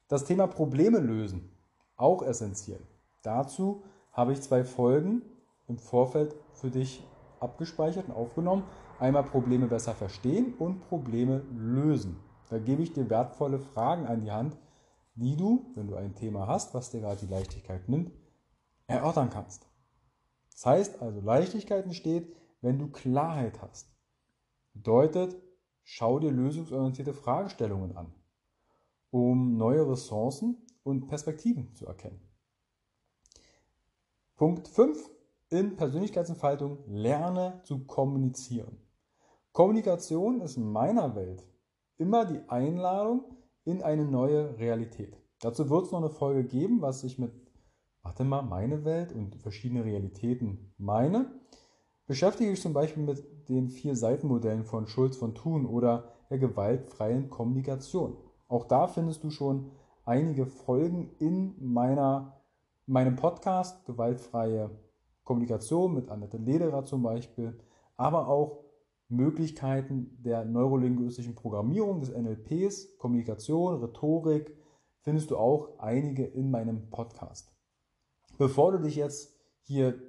Das 0.07 0.25
Thema 0.25 0.47
Probleme 0.47 0.97
lösen, 0.97 1.56
auch 1.97 2.21
essentiell. 2.21 2.81
Dazu 3.23 3.83
habe 4.11 4.33
ich 4.33 4.41
zwei 4.41 4.63
Folgen 4.63 5.21
im 5.67 5.77
Vorfeld 5.77 6.35
für 6.53 6.69
dich 6.69 7.03
abgespeichert 7.39 8.07
und 8.07 8.15
aufgenommen. 8.15 8.63
Einmal 8.99 9.23
Probleme 9.23 9.67
besser 9.67 9.93
verstehen 9.93 10.53
und 10.57 10.87
Probleme 10.87 11.43
lösen. 11.55 12.19
Da 12.49 12.57
gebe 12.57 12.81
ich 12.81 12.93
dir 12.93 13.09
wertvolle 13.09 13.59
Fragen 13.59 14.07
an 14.07 14.21
die 14.21 14.31
Hand, 14.31 14.57
die 15.15 15.35
du, 15.35 15.71
wenn 15.75 15.87
du 15.87 15.95
ein 15.95 16.15
Thema 16.15 16.47
hast, 16.47 16.73
was 16.73 16.89
dir 16.89 17.01
gerade 17.01 17.19
die 17.19 17.31
Leichtigkeit 17.31 17.89
nimmt, 17.89 18.11
erörtern 18.87 19.29
kannst. 19.29 19.67
Das 20.51 20.65
heißt 20.65 21.01
also, 21.01 21.19
Leichtigkeit 21.21 21.85
entsteht, 21.85 22.33
wenn 22.61 22.79
du 22.79 22.87
Klarheit 22.87 23.61
hast. 23.61 23.93
Bedeutet, 24.73 25.35
schau 25.83 26.19
dir 26.19 26.31
lösungsorientierte 26.31 27.13
Fragestellungen 27.13 27.95
an, 27.95 28.13
um 29.11 29.57
neue 29.57 29.87
Ressourcen 29.89 30.57
und 30.87 31.07
Perspektiven 31.07 31.75
zu 31.75 31.85
erkennen. 31.85 32.21
Punkt 34.37 34.69
5 34.69 35.09
in 35.49 35.75
Persönlichkeitsentfaltung, 35.75 36.77
lerne 36.87 37.59
zu 37.63 37.85
kommunizieren. 37.85 38.77
Kommunikation 39.51 40.41
ist 40.41 40.55
in 40.55 40.71
meiner 40.71 41.15
Welt 41.15 41.45
immer 41.97 42.25
die 42.25 42.41
Einladung 42.47 43.25
in 43.65 43.81
eine 43.81 44.05
neue 44.05 44.57
Realität. 44.59 45.17
Dazu 45.41 45.69
wird 45.69 45.87
es 45.87 45.91
noch 45.91 45.99
eine 45.99 46.09
Folge 46.09 46.45
geben, 46.45 46.81
was 46.81 47.03
ich 47.03 47.19
mit, 47.19 47.31
warte 48.01 48.23
mal, 48.23 48.43
meine 48.43 48.85
Welt 48.85 49.11
und 49.11 49.35
verschiedene 49.35 49.83
Realitäten 49.83 50.73
meine. 50.77 51.31
Beschäftige 52.05 52.51
ich 52.51 52.61
zum 52.61 52.71
Beispiel 52.71 53.03
mit 53.03 53.49
den 53.49 53.67
vier 53.69 53.95
Seitenmodellen 53.95 54.63
von 54.63 54.87
Schulz 54.87 55.17
von 55.17 55.35
Thun 55.35 55.65
oder 55.65 56.13
der 56.29 56.37
gewaltfreien 56.37 57.29
Kommunikation. 57.29 58.15
Auch 58.47 58.65
da 58.65 58.87
findest 58.87 59.23
du 59.23 59.31
schon 59.31 59.71
einige 60.07 60.45
Folgen 60.45 61.09
in 61.19 61.55
meiner, 61.59 62.41
meinem 62.85 63.17
Podcast 63.17 63.85
Gewaltfreie 63.85 64.69
Kommunikation 65.23 65.93
mit 65.93 66.09
Annette 66.09 66.37
Lederer 66.37 66.85
zum 66.85 67.03
Beispiel, 67.03 67.59
aber 67.97 68.29
auch 68.29 68.63
Möglichkeiten 69.09 70.17
der 70.23 70.45
neurolinguistischen 70.45 71.35
Programmierung 71.35 71.99
des 71.99 72.11
NLPs, 72.11 72.97
Kommunikation, 72.97 73.81
Rhetorik, 73.81 74.55
findest 75.01 75.31
du 75.31 75.37
auch 75.37 75.79
einige 75.79 76.23
in 76.25 76.51
meinem 76.51 76.89
Podcast. 76.89 77.51
Bevor 78.37 78.71
du 78.71 78.79
dich 78.79 78.95
jetzt 78.95 79.33
hier 79.63 79.99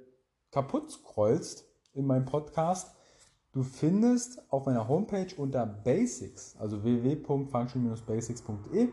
kaputt 0.51 0.89
scrollst 0.91 1.65
in 1.93 2.05
meinem 2.05 2.25
Podcast, 2.25 2.95
du 3.51 3.63
findest 3.63 4.41
auf 4.49 4.65
meiner 4.65 4.87
Homepage 4.87 5.35
unter 5.35 5.65
Basics, 5.65 6.55
also 6.57 6.83
www.function-basics.de, 6.83 8.89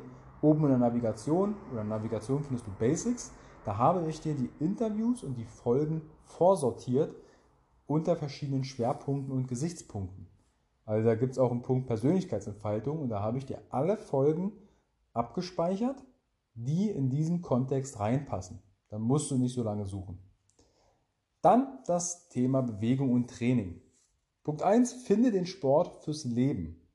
oben 0.47 0.65
in 0.65 0.71
der 0.71 0.79
Navigation 0.79 1.57
oder 1.73 1.83
Navigation 1.83 2.43
findest 2.43 2.67
du 2.67 2.71
Basics. 2.79 3.33
Da 3.65 3.77
habe 3.77 4.09
ich 4.09 4.21
dir 4.21 4.35
die 4.35 4.51
Interviews 4.61 5.25
und 5.25 5.37
die 5.37 5.45
Folgen 5.45 6.03
vorsortiert 6.23 7.15
unter 7.87 8.17
verschiedenen 8.17 8.65
Schwerpunkten 8.65 9.33
und 9.33 9.49
Gesichtspunkten. 9.49 10.29
Also 10.85 11.09
da 11.09 11.17
gibt 11.17 11.33
es 11.33 11.39
auch 11.39 11.51
einen 11.51 11.63
Punkt 11.63 11.89
Persönlichkeitsentfaltung 11.89 13.01
und 13.01 13.09
da 13.09 13.21
habe 13.21 13.39
ich 13.39 13.47
dir 13.47 13.61
alle 13.71 13.97
Folgen 13.97 14.53
abgespeichert, 15.13 16.05
die 16.55 16.91
in 16.91 17.11
diesen 17.11 17.43
Kontext 17.43 17.99
reinpassen. 17.99 18.63
Da 18.89 18.99
musst 18.99 19.31
du 19.31 19.37
nicht 19.37 19.55
so 19.55 19.65
lange 19.65 19.87
suchen. 19.87 20.19
Dann 21.43 21.79
das 21.87 22.29
Thema 22.29 22.63
Bewegung 22.63 23.13
und 23.13 23.29
Training. 23.29 23.81
Punkt 24.45 24.63
1, 24.63 24.93
finde 24.93 25.33
den 25.33 25.47
Sport 25.47 26.05
fürs 26.05 26.25
Leben. 26.25 26.86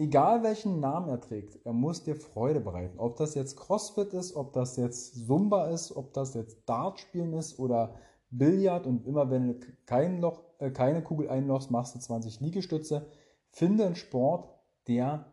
Egal 0.00 0.42
welchen 0.42 0.80
Namen 0.80 1.10
er 1.10 1.20
trägt, 1.20 1.58
er 1.66 1.74
muss 1.74 2.02
dir 2.04 2.16
Freude 2.16 2.60
bereiten. 2.60 2.98
Ob 2.98 3.16
das 3.16 3.34
jetzt 3.34 3.58
CrossFit 3.58 4.14
ist, 4.14 4.34
ob 4.34 4.54
das 4.54 4.78
jetzt 4.78 5.26
Zumba 5.26 5.66
ist, 5.66 5.94
ob 5.94 6.14
das 6.14 6.32
jetzt 6.32 6.66
Dartspielen 6.66 7.34
ist 7.34 7.58
oder 7.58 7.94
Billard 8.30 8.86
und 8.86 9.06
immer 9.06 9.30
wenn 9.30 9.48
du 9.48 9.60
kein 9.84 10.22
Loch, 10.22 10.42
äh, 10.58 10.70
keine 10.70 11.02
Kugel 11.02 11.28
einlochst, 11.28 11.70
machst 11.70 11.94
du 11.94 11.98
20 11.98 12.40
Liegestütze. 12.40 13.10
Finde 13.50 13.84
einen 13.84 13.94
Sport, 13.94 14.48
der 14.88 15.30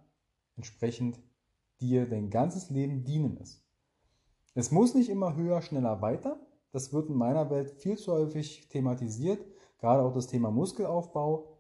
entsprechend 0.58 1.18
dir 1.80 2.06
dein 2.06 2.30
ganzes 2.30 2.70
Leben 2.70 3.06
dienen 3.06 3.38
ist. 3.38 3.64
Es 4.54 4.72
muss 4.72 4.96
nicht 4.96 5.08
immer 5.08 5.38
höher, 5.38 5.62
schneller, 5.62 6.02
weiter. 6.02 6.42
Das 6.74 6.92
wird 6.92 7.08
in 7.08 7.16
meiner 7.16 7.50
Welt 7.50 7.72
viel 7.72 7.98
zu 7.98 8.12
häufig 8.12 8.68
thematisiert. 8.68 9.40
Gerade 9.80 10.04
auch 10.04 10.14
das 10.14 10.28
Thema 10.28 10.52
Muskelaufbau. 10.52 11.58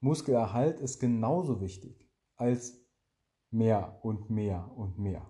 Muskelerhalt 0.00 0.80
ist 0.80 0.98
genauso 0.98 1.60
wichtig 1.60 2.02
als 2.36 2.80
mehr 3.50 3.98
und 4.02 4.30
mehr 4.30 4.70
und 4.76 4.98
mehr. 4.98 5.22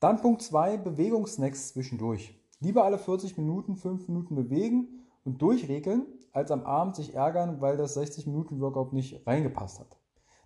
Dann 0.00 0.20
Punkt 0.20 0.42
2, 0.42 0.76
Bewegungsnacks 0.76 1.70
zwischendurch. 1.70 2.40
Lieber 2.60 2.84
alle 2.84 2.98
40 2.98 3.36
Minuten 3.36 3.76
5 3.76 4.08
Minuten 4.08 4.34
bewegen 4.36 5.06
und 5.24 5.42
durchregeln, 5.42 6.06
als 6.32 6.50
am 6.50 6.62
Abend 6.64 6.94
sich 6.96 7.14
ärgern, 7.14 7.60
weil 7.60 7.76
das 7.76 7.94
60 7.94 8.26
Minuten 8.26 8.60
Workout 8.60 8.92
nicht 8.92 9.26
reingepasst 9.26 9.80
hat. 9.80 9.98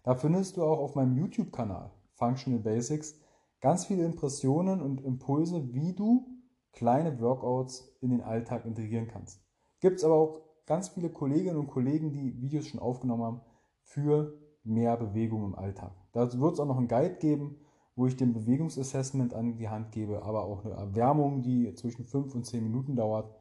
Da 0.04 0.14
findest 0.14 0.56
du 0.56 0.64
auch 0.64 0.78
auf 0.78 0.94
meinem 0.94 1.16
YouTube-Kanal 1.16 1.90
Functional 2.14 2.60
Basics 2.60 3.16
ganz 3.60 3.86
viele 3.86 4.04
Impressionen 4.04 4.80
und 4.80 5.00
Impulse, 5.02 5.72
wie 5.72 5.94
du 5.94 6.26
kleine 6.72 7.20
Workouts 7.20 7.96
in 8.00 8.10
den 8.10 8.22
Alltag 8.22 8.64
integrieren 8.64 9.08
kannst. 9.08 9.42
Gibt 9.80 9.98
es 9.98 10.04
aber 10.04 10.14
auch 10.14 10.40
ganz 10.66 10.88
viele 10.88 11.10
Kolleginnen 11.10 11.58
und 11.58 11.68
Kollegen, 11.68 12.12
die 12.12 12.40
Videos 12.40 12.66
schon 12.66 12.80
aufgenommen 12.80 13.22
haben 13.22 13.40
für 13.82 14.41
mehr 14.64 14.96
Bewegung 14.96 15.44
im 15.44 15.54
Alltag. 15.54 15.92
Dazu 16.12 16.40
wird 16.40 16.54
es 16.54 16.60
auch 16.60 16.66
noch 16.66 16.78
einen 16.78 16.88
Guide 16.88 17.16
geben, 17.16 17.56
wo 17.96 18.06
ich 18.06 18.16
den 18.16 18.32
Bewegungsassessment 18.32 19.34
an 19.34 19.56
die 19.56 19.68
Hand 19.68 19.92
gebe, 19.92 20.22
aber 20.22 20.44
auch 20.44 20.64
eine 20.64 20.74
Erwärmung, 20.74 21.42
die 21.42 21.74
zwischen 21.74 22.04
5 22.04 22.34
und 22.34 22.44
10 22.44 22.62
Minuten 22.62 22.96
dauert, 22.96 23.34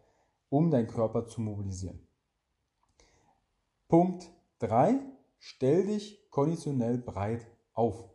um 0.49 0.69
deinen 0.69 0.87
Körper 0.87 1.25
zu 1.25 1.41
mobilisieren. 1.41 1.99
Punkt 3.87 4.31
3. 4.59 4.99
Stell 5.39 5.87
dich 5.87 6.29
konditionell 6.29 6.97
breit 6.97 7.47
auf. 7.73 8.09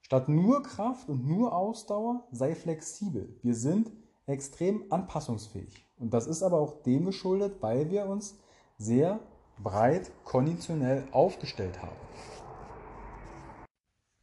Statt 0.00 0.28
nur 0.28 0.62
Kraft 0.62 1.08
und 1.08 1.26
nur 1.26 1.54
Ausdauer, 1.54 2.26
sei 2.30 2.54
flexibel. 2.54 3.38
Wir 3.42 3.54
sind 3.54 3.90
extrem 4.26 4.84
anpassungsfähig. 4.90 5.84
Und 5.98 6.14
das 6.14 6.26
ist 6.26 6.42
aber 6.42 6.58
auch 6.58 6.82
dem 6.82 7.04
geschuldet, 7.06 7.56
weil 7.60 7.90
wir 7.90 8.06
uns 8.06 8.38
sehr 8.78 9.20
breit 9.62 10.10
konditionell 10.24 11.04
aufgestellt 11.12 11.80
haben. 11.82 11.96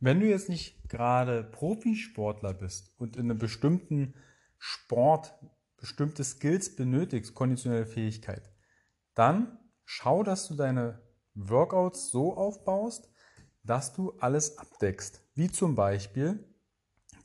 Wenn 0.04 0.20
du 0.20 0.28
jetzt 0.28 0.50
nicht 0.50 0.90
gerade 0.90 1.44
Profisportler 1.44 2.56
bist 2.56 2.92
und 2.98 3.16
in 3.18 3.30
einem 3.30 3.38
bestimmten 3.38 4.16
Sport 4.58 5.36
bestimmte 5.78 6.24
Skills 6.24 6.76
benötigst, 6.76 7.36
konditionelle 7.36 7.86
Fähigkeit, 7.86 8.52
dann 9.14 9.60
schau, 9.86 10.24
dass 10.24 10.48
du 10.48 10.56
deine 10.56 11.04
Workouts 11.36 12.10
so 12.10 12.36
aufbaust, 12.36 13.12
dass 13.64 13.94
du 13.94 14.14
alles 14.20 14.58
abdeckst. 14.58 15.22
Wie 15.36 15.52
zum 15.52 15.76
Beispiel 15.76 16.52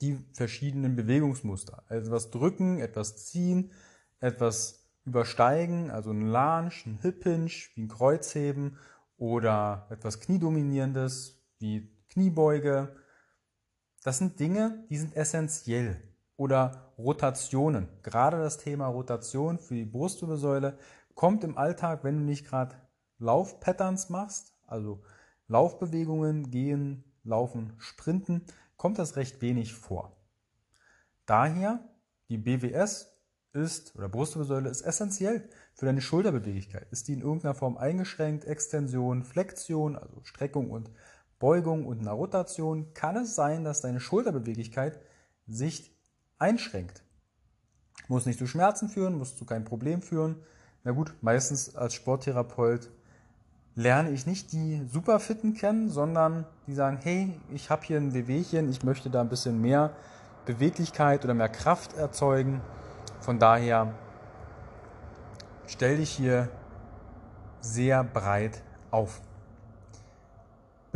die 0.02 0.18
verschiedenen 0.34 0.96
Bewegungsmuster. 0.96 1.82
Etwas 1.88 2.30
drücken, 2.30 2.78
etwas 2.78 3.24
ziehen, 3.24 3.72
etwas 4.20 4.86
übersteigen, 5.06 5.90
also 5.90 6.10
ein 6.10 6.26
Lunge, 6.26 6.72
ein 6.84 6.98
Hip 7.00 7.22
Hinge, 7.22 7.46
wie 7.46 7.82
ein 7.84 7.88
Kreuzheben 7.88 8.76
oder 9.16 9.86
etwas 9.88 10.20
Kniedominierendes, 10.20 11.42
wie 11.58 11.95
Kniebeuge. 12.16 12.96
Das 14.02 14.16
sind 14.16 14.40
Dinge, 14.40 14.86
die 14.88 14.96
sind 14.96 15.14
essentiell. 15.14 16.02
Oder 16.38 16.94
Rotationen. 16.96 17.88
Gerade 18.02 18.38
das 18.38 18.56
Thema 18.56 18.86
Rotation 18.86 19.58
für 19.58 19.74
die 19.74 19.84
Brustwirbelsäule 19.84 20.78
kommt 21.14 21.44
im 21.44 21.58
Alltag, 21.58 22.04
wenn 22.04 22.16
du 22.16 22.24
nicht 22.24 22.46
gerade 22.46 22.74
Laufpatterns 23.18 24.08
machst, 24.08 24.54
also 24.66 25.02
Laufbewegungen, 25.46 26.50
gehen, 26.50 27.04
laufen, 27.22 27.74
sprinten, 27.76 28.46
kommt 28.78 28.98
das 28.98 29.16
recht 29.16 29.42
wenig 29.42 29.74
vor. 29.74 30.16
Daher 31.26 31.86
die 32.30 32.38
BWS 32.38 33.12
ist 33.52 33.94
oder 33.94 34.08
Brustwirbelsäule 34.08 34.70
ist 34.70 34.80
essentiell 34.80 35.50
für 35.74 35.84
deine 35.84 36.00
Schulterbeweglichkeit. 36.00 36.88
Ist 36.90 37.08
die 37.08 37.12
in 37.12 37.20
irgendeiner 37.20 37.54
Form 37.54 37.76
eingeschränkt, 37.76 38.46
Extension, 38.46 39.22
Flexion, 39.22 39.96
also 39.96 40.22
Streckung 40.22 40.70
und 40.70 40.90
Beugung 41.38 41.86
und 41.86 42.00
eine 42.00 42.12
Rotation, 42.12 42.92
kann 42.94 43.16
es 43.16 43.34
sein, 43.34 43.64
dass 43.64 43.80
deine 43.80 44.00
Schulterbeweglichkeit 44.00 45.00
sich 45.46 45.94
einschränkt. 46.38 47.02
Muss 48.08 48.26
nicht 48.26 48.38
zu 48.38 48.46
Schmerzen 48.46 48.88
führen, 48.88 49.18
muss 49.18 49.36
zu 49.36 49.44
keinem 49.44 49.64
Problem 49.64 50.02
führen. 50.02 50.36
Na 50.84 50.92
gut, 50.92 51.14
meistens 51.20 51.74
als 51.74 51.94
Sporttherapeut 51.94 52.90
lerne 53.74 54.10
ich 54.10 54.26
nicht 54.26 54.52
die 54.52 54.82
Superfitten 54.86 55.54
kennen, 55.54 55.88
sondern 55.88 56.46
die 56.66 56.74
sagen, 56.74 56.98
hey, 57.02 57.38
ich 57.52 57.70
habe 57.70 57.84
hier 57.84 57.98
ein 57.98 58.14
Wehwehchen, 58.14 58.70
ich 58.70 58.82
möchte 58.82 59.10
da 59.10 59.20
ein 59.20 59.28
bisschen 59.28 59.60
mehr 59.60 59.94
Beweglichkeit 60.46 61.24
oder 61.24 61.34
mehr 61.34 61.48
Kraft 61.48 61.94
erzeugen. 61.94 62.60
Von 63.20 63.38
daher 63.38 63.92
stell 65.66 65.98
dich 65.98 66.10
hier 66.10 66.48
sehr 67.60 68.04
breit 68.04 68.62
auf. 68.90 69.20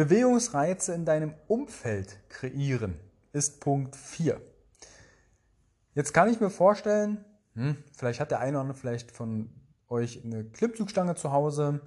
Bewegungsreize 0.00 0.94
in 0.94 1.04
deinem 1.04 1.34
Umfeld 1.46 2.16
kreieren 2.30 2.98
ist 3.32 3.60
Punkt 3.60 3.94
4. 3.94 4.40
Jetzt 5.92 6.14
kann 6.14 6.30
ich 6.30 6.40
mir 6.40 6.48
vorstellen, 6.48 7.22
hm, 7.52 7.76
vielleicht 7.92 8.18
hat 8.18 8.30
der 8.30 8.40
eine 8.40 8.52
oder 8.52 8.60
andere 8.62 8.78
vielleicht 8.78 9.12
von 9.12 9.50
euch 9.90 10.24
eine 10.24 10.44
Klimmzugstange 10.44 11.16
zu 11.16 11.32
Hause. 11.32 11.82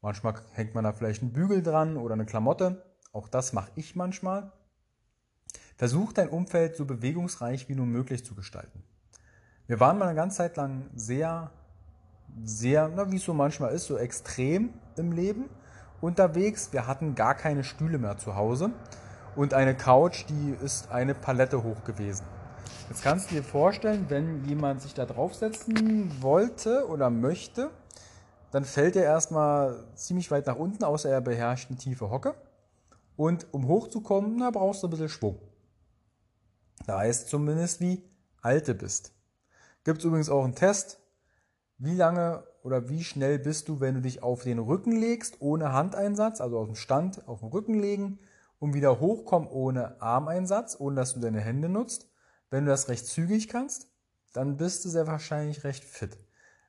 Manchmal 0.00 0.34
hängt 0.50 0.74
man 0.74 0.82
da 0.82 0.92
vielleicht 0.92 1.22
einen 1.22 1.32
Bügel 1.32 1.62
dran 1.62 1.96
oder 1.96 2.14
eine 2.14 2.26
Klamotte. 2.26 2.84
Auch 3.12 3.28
das 3.28 3.52
mache 3.52 3.70
ich 3.76 3.94
manchmal. 3.94 4.50
Versuch 5.76 6.12
dein 6.12 6.30
Umfeld 6.30 6.74
so 6.74 6.86
bewegungsreich 6.86 7.68
wie 7.68 7.76
nur 7.76 7.86
möglich 7.86 8.24
zu 8.24 8.34
gestalten. 8.34 8.82
Wir 9.68 9.78
waren 9.78 9.96
mal 9.96 10.06
eine 10.06 10.16
ganze 10.16 10.38
Zeit 10.38 10.56
lang 10.56 10.90
sehr, 10.96 11.52
sehr, 12.42 12.88
na, 12.88 13.12
wie 13.12 13.16
es 13.18 13.22
so 13.22 13.32
manchmal 13.32 13.72
ist, 13.74 13.86
so 13.86 13.96
extrem 13.96 14.74
im 14.96 15.12
Leben 15.12 15.44
unterwegs. 16.00 16.72
Wir 16.72 16.86
hatten 16.86 17.14
gar 17.14 17.34
keine 17.34 17.64
Stühle 17.64 17.98
mehr 17.98 18.18
zu 18.18 18.36
Hause 18.36 18.70
und 19.36 19.54
eine 19.54 19.76
Couch, 19.76 20.24
die 20.28 20.56
ist 20.64 20.90
eine 20.90 21.14
Palette 21.14 21.62
hoch 21.62 21.84
gewesen. 21.84 22.24
Jetzt 22.88 23.02
kannst 23.02 23.30
du 23.30 23.34
dir 23.34 23.44
vorstellen, 23.44 24.06
wenn 24.08 24.44
jemand 24.44 24.82
sich 24.82 24.94
da 24.94 25.04
draufsetzen 25.04 26.22
wollte 26.22 26.88
oder 26.88 27.10
möchte, 27.10 27.70
dann 28.50 28.64
fällt 28.64 28.96
er 28.96 29.04
erstmal 29.04 29.84
ziemlich 29.94 30.30
weit 30.30 30.46
nach 30.46 30.56
unten, 30.56 30.84
außer 30.84 31.10
er 31.10 31.20
beherrscht 31.20 31.68
eine 31.70 31.78
tiefe 31.78 32.10
Hocke. 32.10 32.34
Und 33.16 33.52
um 33.52 33.68
hochzukommen, 33.68 34.38
da 34.38 34.50
brauchst 34.50 34.82
du 34.82 34.86
ein 34.86 34.90
bisschen 34.90 35.08
Schwung. 35.08 35.38
Da 36.86 36.98
heißt 37.00 37.28
zumindest, 37.28 37.80
wie 37.80 38.02
alt 38.40 38.68
du 38.68 38.74
bist. 38.74 39.12
Gibt 39.84 39.98
es 39.98 40.04
übrigens 40.04 40.30
auch 40.30 40.44
einen 40.44 40.54
Test, 40.54 41.00
wie 41.76 41.94
lange 41.94 42.42
oder 42.62 42.88
wie 42.88 43.04
schnell 43.04 43.38
bist 43.38 43.68
du, 43.68 43.80
wenn 43.80 43.94
du 43.94 44.00
dich 44.00 44.22
auf 44.22 44.42
den 44.42 44.58
Rücken 44.58 44.92
legst, 44.92 45.40
ohne 45.40 45.72
Handeinsatz, 45.72 46.40
also 46.40 46.58
aus 46.58 46.66
dem 46.66 46.76
Stand 46.76 47.26
auf 47.28 47.40
den 47.40 47.48
Rücken 47.48 47.74
legen 47.74 48.18
und 48.58 48.74
wieder 48.74 49.00
hochkommen 49.00 49.48
ohne 49.48 50.00
Armeinsatz, 50.00 50.76
ohne 50.78 50.96
dass 50.96 51.14
du 51.14 51.20
deine 51.20 51.40
Hände 51.40 51.68
nutzt. 51.68 52.10
Wenn 52.50 52.64
du 52.64 52.70
das 52.70 52.88
recht 52.88 53.06
zügig 53.06 53.48
kannst, 53.48 53.88
dann 54.32 54.56
bist 54.56 54.84
du 54.84 54.88
sehr 54.88 55.06
wahrscheinlich 55.06 55.64
recht 55.64 55.84
fit. 55.84 56.18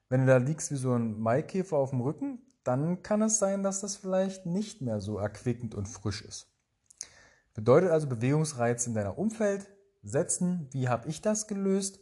Wenn 0.10 0.22
du 0.22 0.28
da 0.28 0.38
liegst 0.38 0.72
wie 0.72 0.76
so 0.76 0.94
ein 0.94 1.20
Maikäfer 1.20 1.78
auf 1.78 1.92
dem 1.92 2.02
Rücken, 2.02 2.42
dann 2.64 3.04
kann 3.04 3.22
es 3.22 3.40
sein, 3.40 3.64
dass 3.64 3.82
das 3.82 3.96
vielleicht 3.96 4.46
nicht 4.46 4.82
mehr 4.82 5.00
so 5.00 5.18
erquickend 5.18 5.76
und 5.76 5.88
frisch 5.88 6.22
ist. 6.24 6.48
Bedeutet 7.54 7.92
also 7.92 8.08
Bewegungsreiz 8.08 8.88
in 8.88 8.94
deiner 8.94 9.18
Umfeld 9.18 9.68
setzen. 10.04 10.68
Wie 10.72 10.88
habe 10.88 11.10
ich 11.10 11.22
das 11.22 11.48
gelöst? 11.48 12.00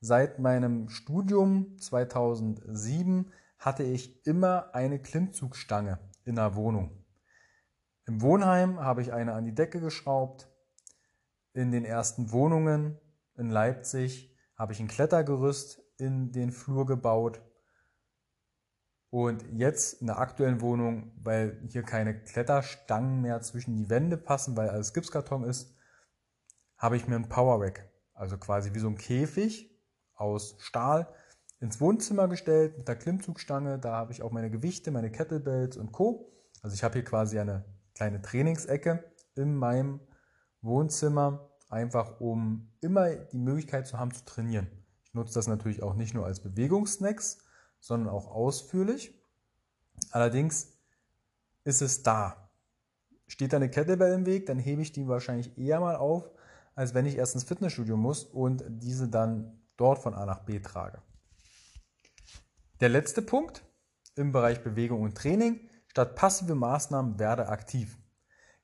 Seit 0.00 0.38
meinem 0.38 0.88
Studium 0.88 1.78
2007 1.78 3.32
hatte 3.58 3.82
ich 3.82 4.26
immer 4.26 4.74
eine 4.74 5.00
Klimmzugstange 5.00 5.98
in 6.24 6.36
der 6.36 6.54
Wohnung. 6.54 7.04
Im 8.04 8.20
Wohnheim 8.20 8.78
habe 8.80 9.00
ich 9.00 9.12
eine 9.12 9.32
an 9.32 9.44
die 9.44 9.54
Decke 9.54 9.80
geschraubt. 9.80 10.48
In 11.54 11.72
den 11.72 11.84
ersten 11.84 12.30
Wohnungen 12.30 13.00
in 13.36 13.48
Leipzig 13.48 14.36
habe 14.54 14.72
ich 14.72 14.80
ein 14.80 14.88
Klettergerüst 14.88 15.82
in 15.96 16.30
den 16.30 16.52
Flur 16.52 16.86
gebaut. 16.86 17.40
Und 19.08 19.44
jetzt 19.52 20.02
in 20.02 20.08
der 20.08 20.18
aktuellen 20.18 20.60
Wohnung, 20.60 21.12
weil 21.22 21.60
hier 21.68 21.82
keine 21.82 22.22
Kletterstangen 22.22 23.22
mehr 23.22 23.40
zwischen 23.40 23.76
die 23.76 23.88
Wände 23.88 24.18
passen, 24.18 24.56
weil 24.56 24.68
alles 24.68 24.92
Gipskarton 24.92 25.44
ist, 25.44 25.74
habe 26.76 26.96
ich 26.98 27.08
mir 27.08 27.16
ein 27.16 27.30
Power 27.30 27.62
Rack, 27.62 27.90
also 28.12 28.36
quasi 28.36 28.74
wie 28.74 28.78
so 28.78 28.88
ein 28.88 28.98
Käfig 28.98 29.75
aus 30.16 30.56
Stahl, 30.58 31.08
ins 31.60 31.80
Wohnzimmer 31.80 32.28
gestellt 32.28 32.76
mit 32.76 32.88
der 32.88 32.96
Klimmzugstange. 32.96 33.78
Da 33.78 33.92
habe 33.92 34.12
ich 34.12 34.22
auch 34.22 34.30
meine 34.30 34.50
Gewichte, 34.50 34.90
meine 34.90 35.10
Kettlebells 35.10 35.76
und 35.76 35.92
Co. 35.92 36.32
Also 36.62 36.74
ich 36.74 36.84
habe 36.84 36.94
hier 36.94 37.04
quasi 37.04 37.38
eine 37.38 37.64
kleine 37.94 38.20
Trainingsecke 38.20 39.04
in 39.34 39.54
meinem 39.54 40.00
Wohnzimmer, 40.60 41.50
einfach 41.68 42.20
um 42.20 42.70
immer 42.80 43.10
die 43.14 43.38
Möglichkeit 43.38 43.86
zu 43.86 43.98
haben 43.98 44.12
zu 44.12 44.24
trainieren. 44.24 44.68
Ich 45.02 45.14
nutze 45.14 45.34
das 45.34 45.46
natürlich 45.46 45.82
auch 45.82 45.94
nicht 45.94 46.14
nur 46.14 46.26
als 46.26 46.40
Bewegungssnacks, 46.40 47.38
sondern 47.80 48.12
auch 48.12 48.28
ausführlich. 48.28 49.14
Allerdings 50.10 50.74
ist 51.64 51.82
es 51.82 52.02
da. 52.02 52.50
Steht 53.28 53.52
da 53.52 53.56
eine 53.56 53.70
Kettlebell 53.70 54.12
im 54.12 54.26
Weg, 54.26 54.46
dann 54.46 54.58
hebe 54.58 54.82
ich 54.82 54.92
die 54.92 55.08
wahrscheinlich 55.08 55.56
eher 55.58 55.80
mal 55.80 55.96
auf, 55.96 56.30
als 56.74 56.94
wenn 56.94 57.06
ich 57.06 57.16
erst 57.16 57.34
ins 57.34 57.44
Fitnessstudio 57.44 57.96
muss 57.96 58.24
und 58.24 58.64
diese 58.68 59.08
dann 59.08 59.58
dort 59.76 59.98
von 59.98 60.14
A 60.14 60.26
nach 60.26 60.40
B 60.40 60.60
trage. 60.60 61.02
Der 62.80 62.88
letzte 62.88 63.22
Punkt 63.22 63.64
im 64.16 64.32
Bereich 64.32 64.62
Bewegung 64.62 65.02
und 65.02 65.16
Training. 65.16 65.60
Statt 65.88 66.14
passive 66.14 66.54
Maßnahmen 66.54 67.18
werde 67.18 67.48
aktiv. 67.48 67.96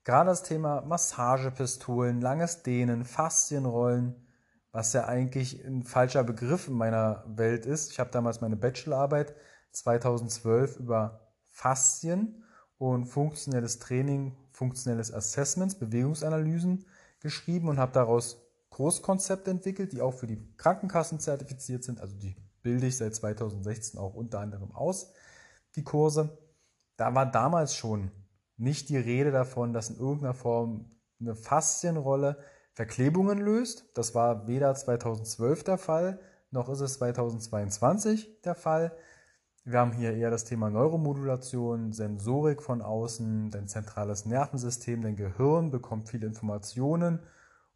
Gerade 0.05 0.31
das 0.31 0.43
Thema 0.43 0.83
Massagepistolen, 0.83 2.21
langes 2.21 2.63
Dehnen, 2.63 3.05
Faszienrollen, 3.05 4.27
was 4.73 4.93
ja 4.93 5.07
eigentlich 5.07 5.65
ein 5.65 5.83
falscher 5.83 6.25
Begriff 6.25 6.69
in 6.69 6.75
meiner 6.75 7.25
Welt 7.27 7.67
ist. 7.67 7.93
Ich 7.93 8.01
habe 8.01 8.11
damals 8.11 8.41
meine 8.41 8.57
Bachelorarbeit 8.57 9.35
2012 9.71 10.79
über 10.79 11.33
Faszien 11.47 12.45
und 12.79 13.05
funktionelles 13.05 13.79
Training, 13.79 14.37
funktionelles 14.51 15.13
Assessments, 15.13 15.79
Bewegungsanalysen 15.79 16.85
geschrieben 17.21 17.69
und 17.69 17.79
habe 17.79 17.93
daraus 17.93 18.42
Kurskonzepte 18.73 19.51
entwickelt, 19.51 19.93
die 19.93 20.01
auch 20.01 20.15
für 20.15 20.27
die 20.27 20.43
Krankenkassen 20.57 21.21
zertifiziert 21.21 21.85
sind. 21.85 22.01
Also 22.01 22.17
die 22.17 22.35
bilde 22.63 22.87
ich 22.87 22.97
seit 22.97 23.15
2016 23.15 24.01
auch 24.01 24.15
unter 24.15 24.41
anderem 24.41 24.75
aus, 24.75 25.13
die 25.77 25.85
Kurse. 25.85 26.39
Da 26.97 27.15
war 27.15 27.31
damals 27.31 27.75
schon 27.75 28.11
nicht 28.57 28.89
die 28.89 28.97
Rede 28.97 29.31
davon, 29.31 29.73
dass 29.73 29.91
in 29.91 29.99
irgendeiner 29.99 30.35
Form 30.35 30.91
eine 31.21 31.35
Faszienrolle 31.35 32.39
Verklebungen 32.73 33.39
löst. 33.39 33.91
Das 33.95 34.15
war 34.15 34.47
weder 34.47 34.75
2012 34.75 35.65
der 35.65 35.79
Fall, 35.79 36.19
noch 36.51 36.71
ist 36.71 36.81
es 36.81 36.95
2022 36.95 38.41
der 38.43 38.55
Fall. 38.55 38.97
Wir 39.65 39.81
haben 39.81 39.93
hier 39.93 40.15
eher 40.15 40.31
das 40.31 40.45
Thema 40.45 40.71
Neuromodulation, 40.71 41.93
Sensorik 41.93 42.63
von 42.63 42.81
außen, 42.81 43.51
dein 43.51 43.69
zentrales 43.69 44.25
Nervensystem, 44.25 45.03
dein 45.03 45.17
Gehirn 45.17 45.71
bekommt 45.71 46.09
viele 46.09 46.27
Informationen 46.27 47.21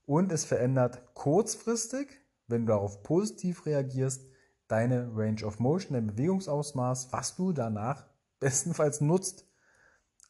und 0.06 0.32
es 0.32 0.44
verändert 0.44 1.14
kurzfristig, 1.14 2.08
wenn 2.46 2.64
du 2.64 2.72
darauf 2.72 3.02
positiv 3.02 3.66
reagierst, 3.66 4.24
deine 4.68 5.10
Range 5.14 5.44
of 5.44 5.58
Motion, 5.58 5.94
dein 5.94 6.06
Bewegungsausmaß, 6.06 7.12
was 7.12 7.36
du 7.36 7.52
danach 7.52 8.06
bestenfalls 8.40 9.00
nutzt. 9.00 9.46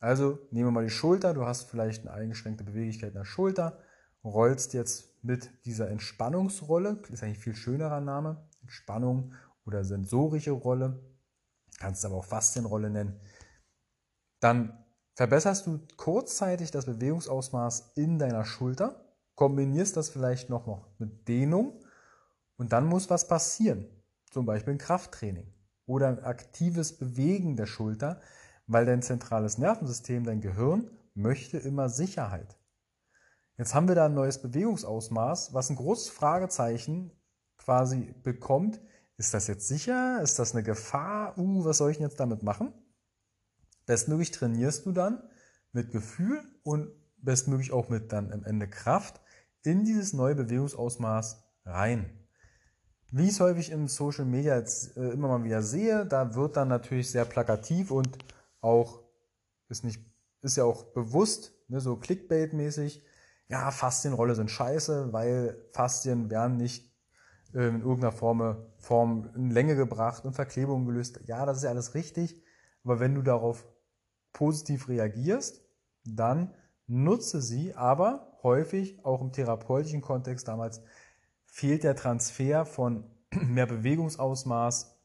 Also 0.00 0.38
nehmen 0.50 0.68
wir 0.68 0.72
mal 0.72 0.84
die 0.84 0.90
Schulter, 0.90 1.32
du 1.34 1.46
hast 1.46 1.70
vielleicht 1.70 2.06
eine 2.06 2.12
eingeschränkte 2.12 2.64
Beweglichkeit 2.64 3.10
in 3.10 3.18
der 3.18 3.24
Schulter, 3.24 3.78
rollst 4.24 4.74
jetzt 4.74 5.22
mit 5.24 5.50
dieser 5.64 5.88
Entspannungsrolle, 5.88 7.02
ist 7.08 7.22
eigentlich 7.22 7.38
ein 7.38 7.42
viel 7.42 7.56
schönerer 7.56 8.00
Name, 8.00 8.48
Entspannung 8.60 9.34
oder 9.64 9.84
sensorische 9.84 10.52
Rolle, 10.52 11.02
kannst 11.78 12.04
aber 12.04 12.16
auch 12.16 12.24
Faszienrolle 12.24 12.90
nennen, 12.90 13.20
dann 14.40 14.84
verbesserst 15.14 15.66
du 15.66 15.80
kurzzeitig 15.96 16.70
das 16.70 16.86
Bewegungsausmaß 16.86 17.92
in 17.96 18.18
deiner 18.18 18.44
Schulter, 18.44 19.05
kombinierst 19.36 19.96
das 19.96 20.08
vielleicht 20.08 20.50
noch, 20.50 20.66
noch 20.66 20.88
mit 20.98 21.28
Dehnung 21.28 21.80
und 22.56 22.72
dann 22.72 22.86
muss 22.86 23.08
was 23.10 23.28
passieren, 23.28 23.86
zum 24.30 24.46
Beispiel 24.46 24.74
ein 24.74 24.78
Krafttraining 24.78 25.52
oder 25.86 26.08
ein 26.08 26.24
aktives 26.24 26.98
Bewegen 26.98 27.56
der 27.56 27.66
Schulter, 27.66 28.20
weil 28.66 28.86
dein 28.86 29.02
zentrales 29.02 29.58
Nervensystem, 29.58 30.24
dein 30.24 30.40
Gehirn, 30.40 30.90
möchte 31.14 31.58
immer 31.58 31.88
Sicherheit. 31.88 32.58
Jetzt 33.58 33.74
haben 33.74 33.88
wir 33.88 33.94
da 33.94 34.06
ein 34.06 34.14
neues 34.14 34.42
Bewegungsausmaß, 34.42 35.54
was 35.54 35.70
ein 35.70 35.76
großes 35.76 36.10
Fragezeichen 36.10 37.12
quasi 37.56 38.14
bekommt. 38.22 38.80
Ist 39.16 39.32
das 39.32 39.46
jetzt 39.46 39.68
sicher? 39.68 40.20
Ist 40.22 40.38
das 40.38 40.52
eine 40.52 40.62
Gefahr? 40.62 41.38
Uh, 41.38 41.64
was 41.64 41.78
soll 41.78 41.90
ich 41.90 41.96
denn 41.96 42.06
jetzt 42.06 42.20
damit 42.20 42.42
machen? 42.42 42.74
Bestmöglich 43.86 44.30
trainierst 44.30 44.84
du 44.84 44.92
dann 44.92 45.22
mit 45.72 45.90
Gefühl 45.90 46.42
und 46.64 46.90
bestmöglich 47.18 47.72
auch 47.72 47.88
mit 47.88 48.12
dann 48.12 48.32
am 48.32 48.44
Ende 48.44 48.68
Kraft 48.68 49.20
in 49.62 49.84
dieses 49.84 50.12
neue 50.12 50.34
Bewegungsausmaß 50.34 51.42
rein. 51.64 52.10
Wie 53.10 53.24
ich 53.24 53.30
es 53.30 53.40
häufig 53.40 53.70
im 53.70 53.88
Social 53.88 54.24
Media 54.24 54.56
jetzt 54.56 54.96
äh, 54.96 55.10
immer 55.10 55.28
mal 55.28 55.44
wieder 55.44 55.62
sehe, 55.62 56.06
da 56.06 56.34
wird 56.34 56.56
dann 56.56 56.68
natürlich 56.68 57.10
sehr 57.10 57.24
plakativ 57.24 57.90
und 57.90 58.18
auch 58.60 59.02
ist 59.68 59.84
nicht 59.84 60.00
ist 60.42 60.56
ja 60.56 60.64
auch 60.64 60.84
bewusst, 60.92 61.52
ne, 61.68 61.80
so 61.80 61.96
Clickbait-mäßig, 61.96 63.02
ja, 63.48 63.70
Faszienrolle 63.70 64.34
sind 64.34 64.50
scheiße, 64.50 65.12
weil 65.12 65.56
Faszien 65.72 66.30
werden 66.30 66.56
nicht 66.56 66.92
äh, 67.52 67.68
in 67.68 67.80
irgendeiner 67.80 68.12
Form, 68.12 68.56
Form 68.78 69.30
in 69.34 69.50
Länge 69.50 69.76
gebracht 69.76 70.24
und 70.24 70.34
Verklebung 70.34 70.86
gelöst. 70.86 71.20
Ja, 71.26 71.46
das 71.46 71.58
ist 71.58 71.62
ja 71.64 71.70
alles 71.70 71.94
richtig, 71.94 72.42
aber 72.84 73.00
wenn 73.00 73.14
du 73.14 73.22
darauf 73.22 73.66
positiv 74.32 74.88
reagierst, 74.88 75.62
dann 76.04 76.54
nutze 76.86 77.40
sie, 77.40 77.74
aber 77.74 78.38
häufig 78.42 79.04
auch 79.04 79.20
im 79.20 79.32
therapeutischen 79.32 80.00
Kontext 80.00 80.48
damals 80.48 80.82
fehlt 81.44 81.84
der 81.84 81.96
Transfer 81.96 82.66
von 82.66 83.04
mehr 83.30 83.66
Bewegungsausmaß 83.66 84.96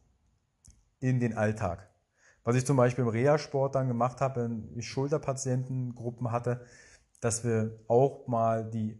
in 0.99 1.19
den 1.19 1.37
Alltag. 1.37 1.89
Was 2.43 2.55
ich 2.55 2.65
zum 2.65 2.77
Beispiel 2.77 3.03
im 3.03 3.09
Reha-Sport 3.09 3.75
dann 3.75 3.87
gemacht 3.87 4.21
habe, 4.21 4.41
wenn 4.41 4.77
ich 4.77 4.87
Schulterpatientengruppen 4.87 6.31
hatte, 6.31 6.65
dass 7.19 7.43
wir 7.43 7.79
auch 7.87 8.27
mal 8.27 8.69
die 8.69 8.99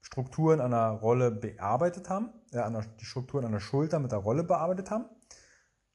Strukturen 0.00 0.60
einer 0.60 0.90
Rolle 0.90 1.30
bearbeitet 1.30 2.08
haben, 2.08 2.30
äh, 2.52 2.62
die 2.98 3.04
Strukturen 3.04 3.44
einer 3.44 3.60
Schulter 3.60 4.00
mit 4.00 4.12
der 4.12 4.18
Rolle 4.18 4.42
bearbeitet 4.42 4.90
haben. 4.90 5.04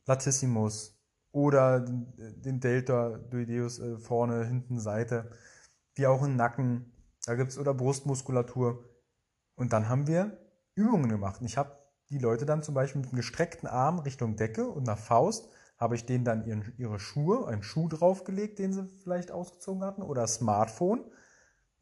Latissimus 0.06 0.98
oder 1.32 1.82
den 1.82 2.60
Delta 2.60 3.18
Duideus 3.18 3.80
äh, 3.80 3.98
vorne, 3.98 4.46
hinten, 4.46 4.80
Seite, 4.80 5.32
wie 5.96 6.08
auch 6.08 6.24
im 6.24 6.36
Nacken, 6.36 6.94
da 7.26 7.36
gibt's 7.36 7.58
oder 7.58 7.74
Brustmuskulatur. 7.74 8.84
Und 9.56 9.74
dann 9.74 9.90
haben 9.90 10.08
wir 10.08 10.38
Übungen 10.76 11.10
gemacht. 11.10 11.42
Und 11.42 11.48
ich 11.48 11.58
habe 11.58 11.78
die 12.10 12.20
Leute 12.20 12.46
dann 12.46 12.62
zum 12.62 12.76
Beispiel 12.76 13.02
mit 13.02 13.10
einem 13.10 13.18
gestreckten 13.18 13.68
Arm 13.68 14.00
Richtung 14.00 14.36
Decke 14.36 14.68
und 14.68 14.88
einer 14.88 14.98
Faust 14.98 15.50
habe 15.78 15.96
ich 15.96 16.06
denen 16.06 16.24
dann 16.24 16.46
ihren, 16.46 16.74
ihre 16.78 17.00
Schuhe, 17.00 17.48
einen 17.48 17.64
Schuh 17.64 17.88
draufgelegt, 17.88 18.60
den 18.60 18.74
sie 18.74 18.88
vielleicht 19.04 19.32
ausgezogen 19.32 19.84
hatten, 19.84 20.04
oder 20.04 20.26
Smartphone. 20.28 21.02
Und 21.02 21.12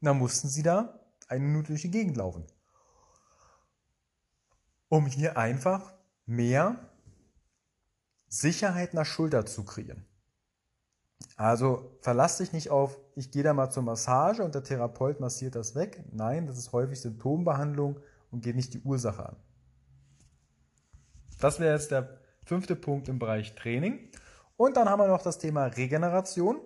dann 0.01 0.17
mussten 0.17 0.47
sie 0.47 0.63
da 0.63 0.99
eine 1.27 1.43
Minute 1.43 1.67
durch 1.67 1.83
die 1.83 1.91
Gegend 1.91 2.17
laufen. 2.17 2.45
Um 4.89 5.05
hier 5.05 5.37
einfach 5.37 5.93
mehr 6.25 6.89
Sicherheit 8.27 8.93
nach 8.93 9.05
Schulter 9.05 9.45
zu 9.45 9.63
kreieren. 9.63 10.05
Also 11.35 11.97
verlass 12.01 12.37
dich 12.37 12.53
nicht 12.53 12.69
auf, 12.69 12.99
ich 13.15 13.31
gehe 13.31 13.43
da 13.43 13.53
mal 13.53 13.69
zur 13.69 13.83
Massage 13.83 14.43
und 14.43 14.55
der 14.55 14.63
Therapeut 14.63 15.19
massiert 15.19 15.55
das 15.55 15.75
weg. 15.75 16.03
Nein, 16.11 16.47
das 16.47 16.57
ist 16.57 16.71
häufig 16.71 17.01
Symptombehandlung 17.01 17.99
und 18.31 18.43
geht 18.43 18.55
nicht 18.55 18.73
die 18.73 18.81
Ursache 18.81 19.29
an. 19.29 19.35
Das 21.39 21.59
wäre 21.59 21.73
jetzt 21.73 21.91
der 21.91 22.19
fünfte 22.45 22.75
Punkt 22.75 23.09
im 23.09 23.19
Bereich 23.19 23.55
Training. 23.55 24.09
Und 24.57 24.77
dann 24.77 24.89
haben 24.89 24.99
wir 24.99 25.07
noch 25.07 25.21
das 25.21 25.39
Thema 25.39 25.65
Regeneration 25.65 26.61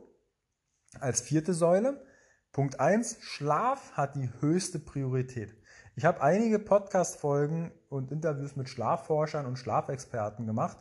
als 0.99 1.21
vierte 1.21 1.53
Säule. 1.53 2.05
Punkt 2.51 2.79
1, 2.79 3.17
Schlaf 3.21 3.93
hat 3.93 4.15
die 4.15 4.29
höchste 4.39 4.79
Priorität. 4.79 5.55
Ich 5.95 6.05
habe 6.05 6.21
einige 6.21 6.59
Podcast-Folgen 6.59 7.71
und 7.89 8.11
Interviews 8.11 8.55
mit 8.55 8.69
Schlafforschern 8.69 9.45
und 9.45 9.57
Schlafexperten 9.57 10.45
gemacht 10.45 10.77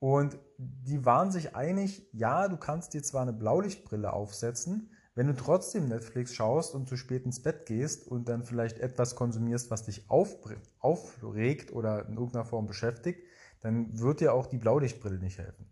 und 0.00 0.38
die 0.56 1.04
waren 1.04 1.32
sich 1.32 1.56
einig, 1.56 2.08
ja, 2.12 2.48
du 2.48 2.56
kannst 2.56 2.94
dir 2.94 3.02
zwar 3.02 3.22
eine 3.22 3.32
Blaulichtbrille 3.32 4.12
aufsetzen, 4.12 4.90
wenn 5.14 5.26
du 5.26 5.34
trotzdem 5.34 5.88
Netflix 5.88 6.32
schaust 6.34 6.76
und 6.76 6.88
zu 6.88 6.96
spät 6.96 7.24
ins 7.24 7.42
Bett 7.42 7.66
gehst 7.66 8.06
und 8.06 8.28
dann 8.28 8.44
vielleicht 8.44 8.78
etwas 8.78 9.16
konsumierst, 9.16 9.68
was 9.70 9.82
dich 9.84 10.08
aufregt 10.08 11.72
oder 11.72 12.06
in 12.06 12.14
irgendeiner 12.14 12.44
Form 12.44 12.66
beschäftigt, 12.66 13.20
dann 13.60 13.98
wird 13.98 14.20
dir 14.20 14.32
auch 14.32 14.46
die 14.46 14.58
Blaulichtbrille 14.58 15.18
nicht 15.18 15.38
helfen. 15.38 15.68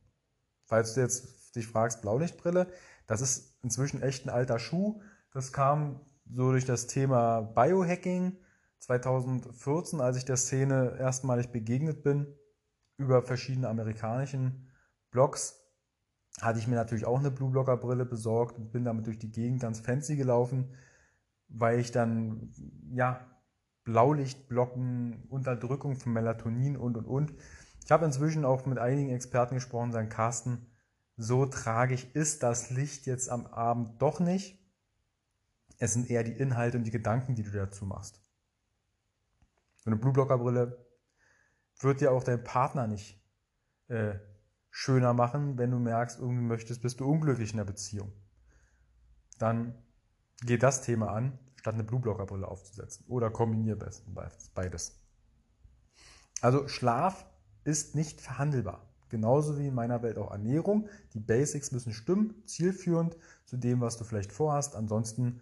Falls 0.65 0.95
du 0.95 1.01
jetzt 1.01 1.55
dich 1.55 1.69
fragst, 1.69 2.03
Blaulichtbrille, 2.03 2.67
das 3.07 3.21
ist 3.21 3.57
inzwischen 3.63 4.03
echt 4.03 4.27
ein 4.27 4.31
alter 4.31 4.59
Schuh. 4.59 5.01
Das 5.33 5.53
kam 5.53 6.01
so 6.29 6.51
durch 6.51 6.65
das 6.65 6.89
Thema 6.89 7.43
Biohacking 7.43 8.37
2014, 8.81 10.01
als 10.01 10.17
ich 10.17 10.25
der 10.25 10.37
Szene 10.37 10.97
erstmalig 10.99 11.53
begegnet 11.53 12.03
bin, 12.03 12.27
über 12.99 13.23
verschiedene 13.23 13.69
amerikanischen 13.69 14.69
Blogs, 15.11 15.61
hatte 16.41 16.59
ich 16.59 16.69
mir 16.69 16.77
natürlich 16.77 17.07
auch 17.07 17.19
eine 17.19 17.31
Blue 17.31 17.51
Blocker 17.51 17.77
Brille 17.77 18.05
besorgt 18.05 18.59
und 18.59 18.73
bin 18.73 18.85
damit 18.85 19.07
durch 19.07 19.19
die 19.19 19.31
Gegend 19.31 19.61
ganz 19.61 19.81
fancy 19.81 20.17
gelaufen, 20.17 20.75
weil 21.49 21.79
ich 21.79 21.93
dann, 21.93 22.53
ja, 22.91 23.27
Blaulichtblocken, 23.85 25.25
Unterdrückung 25.29 25.97
von 25.97 26.13
Melatonin 26.13 26.77
und 26.77 26.97
und 26.97 27.07
und 27.07 27.35
ich 27.85 27.93
habe 27.93 28.05
inzwischen 28.05 28.45
auch 28.45 28.67
mit 28.67 28.79
einigen 28.79 29.11
Experten 29.11 29.55
gesprochen, 29.55 29.93
sagen, 29.93 30.09
Carsten, 30.09 30.67
so 31.17 31.47
tragisch 31.47 32.05
ist 32.15 32.43
das 32.43 32.71
Licht 32.71 33.07
jetzt 33.07 33.31
am 33.31 33.47
Abend 33.47 34.03
doch 34.03 34.19
nicht. 34.19 34.59
Es 35.79 35.93
sind 35.93 36.11
eher 36.11 36.25
die 36.25 36.33
Inhalte 36.33 36.79
und 36.79 36.85
die 36.85 36.91
Gedanken, 36.91 37.37
die 37.37 37.45
du 37.45 37.53
dazu 37.53 37.87
machst. 37.87 38.21
So 39.77 39.91
eine 39.91 40.01
Blueblocker-Brille 40.01 40.86
wird 41.79 42.01
dir 42.01 42.13
auch 42.13 42.25
dein 42.25 42.43
Partner 42.43 42.87
nicht 42.87 43.21
äh, 43.89 44.15
schöner 44.71 45.15
machen, 45.15 45.59
wenn 45.59 45.71
du 45.71 45.79
merkst, 45.79 46.19
irgendwie 46.19 46.43
möchtest, 46.43 46.83
bist 46.83 47.01
du 47.01 47.11
unglücklich 47.11 47.53
in 47.53 47.57
der 47.59 47.65
Beziehung. 47.65 48.13
Dann 49.39 49.75
geh 50.43 50.59
das 50.59 50.83
Thema 50.83 51.13
an, 51.13 51.39
statt 51.57 51.75
eine 51.75 51.85
Blueblocker-Brille 51.85 52.47
aufzusetzen. 52.47 53.05
Oder 53.09 53.31
kombinier 53.31 53.79
beides. 54.55 55.03
Also 56.41 56.69
Schlaf 56.69 57.27
ist 57.65 57.95
nicht 57.95 58.21
verhandelbar. 58.21 58.87
Genauso 59.09 59.59
wie 59.59 59.69
in 59.69 59.75
meiner 59.75 60.03
Welt 60.03 60.19
auch 60.19 60.31
Ernährung. 60.31 60.89
Die 61.15 61.21
Basics 61.21 61.73
müssen 61.73 61.93
stimmen, 61.93 62.43
zielführend 62.45 63.17
zu 63.45 63.57
dem, 63.57 63.81
was 63.81 63.97
du 63.97 64.05
vielleicht 64.05 64.33
vorhast. 64.33 64.77
Ansonsten 64.77 65.41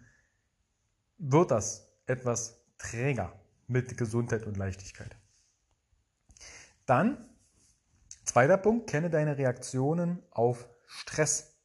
wird 1.17 1.51
das 1.51 1.91
etwas 2.05 2.63
träger 2.77 3.33
mit 3.67 3.97
Gesundheit 3.97 4.45
und 4.45 4.57
Leichtigkeit. 4.57 5.17
Dann, 6.85 7.29
zweiter 8.23 8.57
Punkt, 8.57 8.87
kenne 8.87 9.09
deine 9.09 9.37
Reaktionen 9.37 10.21
auf 10.31 10.69
Stress. 10.85 11.55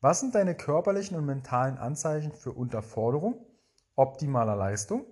Was 0.00 0.20
sind 0.20 0.34
deine 0.34 0.54
körperlichen 0.54 1.16
und 1.16 1.26
mentalen 1.26 1.78
Anzeichen 1.78 2.32
für 2.32 2.52
Unterforderung, 2.52 3.46
optimaler 3.96 4.56
Leistung, 4.56 5.04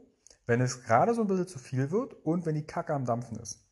wenn 0.46 0.60
es 0.60 0.82
gerade 0.84 1.14
so 1.14 1.22
ein 1.22 1.26
bisschen 1.26 1.48
zu 1.48 1.58
viel 1.58 1.90
wird 1.90 2.14
und 2.24 2.46
wenn 2.46 2.54
die 2.54 2.66
Kacke 2.66 2.94
am 2.94 3.04
Dampfen 3.04 3.38
ist? 3.38 3.66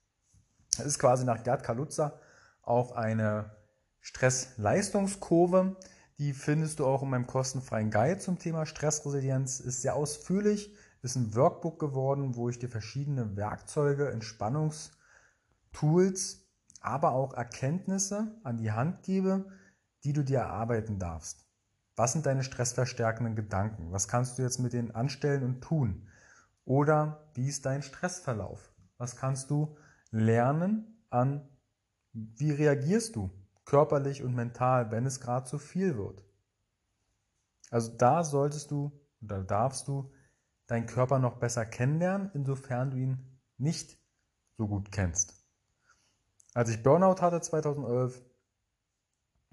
Das 0.77 0.87
ist 0.87 0.99
quasi 0.99 1.25
nach 1.25 1.43
Gerd 1.43 1.63
Kaluza 1.63 2.21
auch 2.63 2.93
eine 2.93 3.57
Stress-Leistungskurve. 4.01 5.77
Die 6.19 6.33
findest 6.33 6.79
du 6.79 6.87
auch 6.87 7.03
in 7.03 7.11
meinem 7.11 7.27
kostenfreien 7.27 7.91
Guide 7.91 8.19
zum 8.19 8.39
Thema 8.39 8.67
Stressresilienz. 8.67 9.61
Ist 9.61 9.83
sehr 9.83 9.97
ausführlich, 9.97 10.75
ist 11.03 11.17
ein 11.17 11.35
Workbook 11.35 11.79
geworden, 11.79 12.37
wo 12.37 12.49
ich 12.49 12.59
dir 12.59 12.69
verschiedene 12.69 13.37
Werkzeuge, 13.37 14.11
Entspannungstools, 15.77 16.49
aber 16.81 17.13
auch 17.13 17.35
Erkenntnisse 17.35 18.39
an 18.45 18.57
die 18.57 18.73
Hand 18.73 19.03
gebe, 19.03 19.47
die 20.05 20.13
du 20.13 20.23
dir 20.23 20.39
erarbeiten 20.39 20.99
darfst. 20.99 21.47
Was 21.97 22.13
sind 22.13 22.27
deine 22.27 22.45
stressverstärkenden 22.45 23.37
Gedanken? 23.37 23.93
Was 23.93 24.09
kannst 24.09 24.39
du 24.39 24.43
jetzt 24.43 24.59
mit 24.59 24.73
denen 24.73 24.91
anstellen 24.91 25.43
und 25.43 25.61
tun? 25.63 26.09
Oder 26.65 27.31
wie 27.35 27.49
ist 27.49 27.67
dein 27.67 27.83
Stressverlauf? 27.83 28.73
Was 28.99 29.17
kannst 29.17 29.51
du 29.51 29.77
lernen 30.11 31.05
an, 31.11 31.49
wie 32.13 32.53
reagierst 32.53 33.17
du 33.17 33.31
körperlich 33.65 34.23
und 34.23 34.35
mental, 34.35 34.91
wenn 34.91 35.07
es 35.07 35.21
gerade 35.21 35.47
zu 35.47 35.59
viel 35.59 35.97
wird. 35.97 36.25
Also 37.71 37.97
da 37.97 38.23
solltest 38.23 38.71
du 38.71 38.93
oder 39.21 39.43
darfst 39.43 39.89
du 39.89 40.13
deinen 40.69 40.87
Körper 40.87 41.19
noch 41.19 41.39
besser 41.39 41.67
kennenlernen, 41.67 42.31
insofern 42.35 42.91
du 42.91 42.97
ihn 42.99 43.41
nicht 43.59 43.99
so 44.57 44.69
gut 44.69 44.93
kennst. 44.93 45.46
Als 46.57 46.71
ich 46.71 46.83
Burnout 46.83 47.21
hatte 47.21 47.43
2011, 47.43 48.23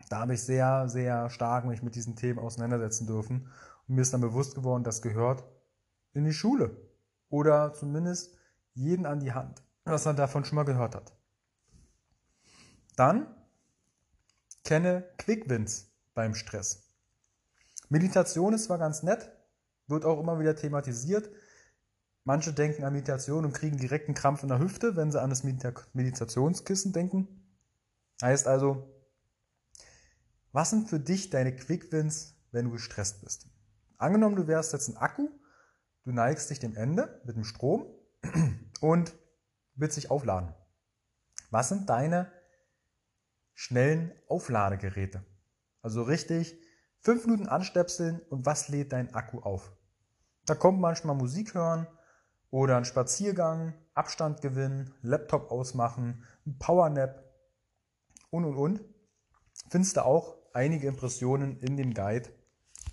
da 0.10 0.20
habe 0.20 0.36
ich 0.36 0.42
sehr, 0.42 0.88
sehr 0.88 1.30
stark 1.30 1.66
mich 1.66 1.84
mit 1.84 1.96
diesen 1.96 2.16
Themen 2.16 2.40
auseinandersetzen 2.40 3.08
dürfen. 3.08 3.50
Und 3.88 3.96
mir 3.96 4.02
ist 4.02 4.14
dann 4.14 4.22
bewusst 4.22 4.56
geworden, 4.56 4.86
das 4.86 5.02
gehört 5.02 5.44
in 6.14 6.24
die 6.24 6.32
Schule. 6.32 6.78
Oder 7.28 7.74
zumindest 7.74 8.38
jeden 8.74 9.06
an 9.06 9.20
die 9.20 9.34
Hand 9.34 9.62
was 9.86 10.06
er 10.06 10.14
davon 10.14 10.46
schon 10.46 10.56
mal 10.56 10.64
gehört 10.64 10.96
hat. 10.96 11.14
Dann 12.96 13.28
kenne 14.64 15.04
Quickwins 15.18 15.92
beim 16.14 16.36
Stress. 16.36 16.84
Meditation 17.90 18.54
ist 18.54 18.64
zwar 18.64 18.78
ganz 18.78 19.04
nett, 19.04 19.30
wird 19.88 20.06
auch 20.06 20.22
immer 20.22 20.40
wieder 20.40 20.56
thematisiert. 20.56 21.30
Manche 22.26 22.54
denken 22.54 22.86
an 22.86 22.94
Meditation 22.94 23.44
und 23.44 23.54
kriegen 23.54 23.78
direkt 23.78 24.08
einen 24.08 24.16
Krampf 24.16 24.44
in 24.44 24.50
der 24.50 24.60
Hüfte, 24.60 24.96
wenn 24.96 25.12
sie 25.12 25.22
an 25.22 25.30
das 25.30 25.44
Meditationskissen 25.44 26.94
denken. 26.94 27.28
Heißt 28.22 28.48
also, 28.48 28.90
was 30.54 30.70
sind 30.70 30.90
für 30.90 31.00
dich 31.00 31.30
deine 31.30 31.54
Quickwins, 31.54 32.36
wenn 32.52 32.66
du 32.66 32.72
gestresst 32.72 33.22
bist? 33.22 33.48
Angenommen, 33.98 34.38
du 34.38 34.48
wärst 34.48 34.72
jetzt 34.72 34.88
ein 34.88 34.98
Akku, 34.98 35.30
du 36.04 36.12
neigst 36.12 36.50
dich 36.50 36.60
dem 36.60 36.76
Ende 36.76 37.22
mit 37.26 37.36
dem 37.36 37.44
Strom 37.44 37.88
und 38.82 39.14
willst 39.76 39.98
dich 39.98 40.10
aufladen. 40.10 40.54
Was 41.50 41.70
sind 41.70 41.90
deine 41.90 42.32
schnellen 43.54 44.14
Aufladegeräte? 44.30 45.26
Also 45.82 46.04
richtig 46.04 46.58
fünf 47.00 47.26
Minuten 47.26 47.50
anstöpseln 47.50 48.22
und 48.30 48.46
was 48.46 48.70
lädt 48.70 48.94
dein 48.94 49.14
Akku 49.14 49.40
auf? 49.40 49.74
Da 50.46 50.56
kommt 50.56 50.80
manchmal 50.80 51.16
Musik 51.16 51.54
hören 51.54 51.88
oder 52.54 52.78
ein 52.78 52.86
Spaziergang, 52.86 53.74
Abstand 53.96 54.42
gewinnen, 54.42 54.94
Laptop 55.02 55.50
ausmachen, 55.50 56.24
Powernap 56.60 57.24
und 58.30 58.46
und 58.46 58.56
und. 58.56 58.82
Findest 59.72 59.98
du 59.98 60.06
auch 60.06 60.38
einige 60.54 60.88
Impressionen 60.88 61.58
in 61.62 61.78
dem 61.78 61.96
Guide, 61.96 62.30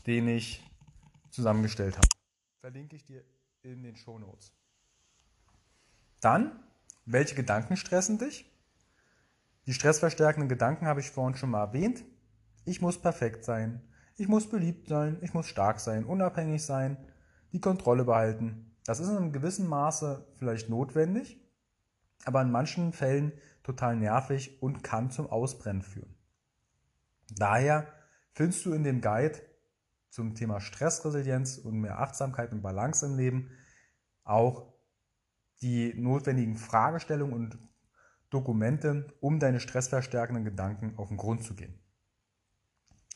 den 0.07 0.29
ich 0.29 0.67
zusammengestellt 1.29 1.99
habe. 1.99 2.09
Verlinke 2.61 2.97
ich 2.97 3.05
dir 3.05 3.23
in 3.61 3.83
den 3.83 3.97
Show 3.97 4.19
Notes. 4.19 4.55
Dann, 6.23 6.65
welche 7.05 7.35
Gedanken 7.35 7.77
stressen 7.77 8.17
dich? 8.17 8.51
Die 9.67 9.75
stressverstärkenden 9.75 10.49
Gedanken 10.49 10.87
habe 10.87 11.01
ich 11.01 11.11
vorhin 11.11 11.37
schon 11.37 11.51
mal 11.51 11.67
erwähnt. 11.67 12.03
Ich 12.65 12.81
muss 12.81 12.97
perfekt 12.97 13.45
sein, 13.45 13.87
ich 14.17 14.27
muss 14.27 14.49
beliebt 14.49 14.89
sein, 14.89 15.19
ich 15.21 15.35
muss 15.35 15.49
stark 15.49 15.81
sein, 15.81 16.07
unabhängig 16.07 16.65
sein, 16.65 16.97
die 17.53 17.61
Kontrolle 17.61 18.05
behalten. 18.05 18.70
Das 18.85 19.01
ist 19.01 19.09
in 19.09 19.17
einem 19.17 19.33
gewissen 19.33 19.67
Maße 19.67 20.27
vielleicht 20.37 20.69
notwendig, 20.69 21.41
aber 22.25 22.43
in 22.43 22.51
manchen 22.51 22.93
Fällen 22.93 23.33
total 23.63 23.97
nervig 23.97 24.63
und 24.63 24.83
kann 24.83 25.11
zum 25.11 25.29
Ausbrennen 25.29 25.83
führen. 25.83 26.15
Daher 27.37 27.87
findest 28.33 28.65
du 28.67 28.73
in 28.73 28.85
dem 28.85 29.01
Guide 29.01 29.39
zum 30.09 30.35
Thema 30.35 30.61
Stressresilienz 30.61 31.59
und 31.59 31.81
mehr 31.81 32.01
Achtsamkeit 32.01 32.53
und 32.53 32.63
Balance 32.63 33.07
im 33.07 33.17
Leben 33.17 33.51
auch 34.25 34.73
die 35.63 35.95
notwendigen 35.95 36.57
Fragestellungen 36.57 37.35
und 37.35 37.59
Dokumente, 38.31 39.13
um 39.21 39.41
deine 39.41 39.61
stressverstärkenden 39.61 40.45
Gedanken 40.45 40.95
auf 40.97 41.09
den 41.09 41.17
Grund 41.17 41.45
zu 41.45 41.55
gehen. 41.55 41.79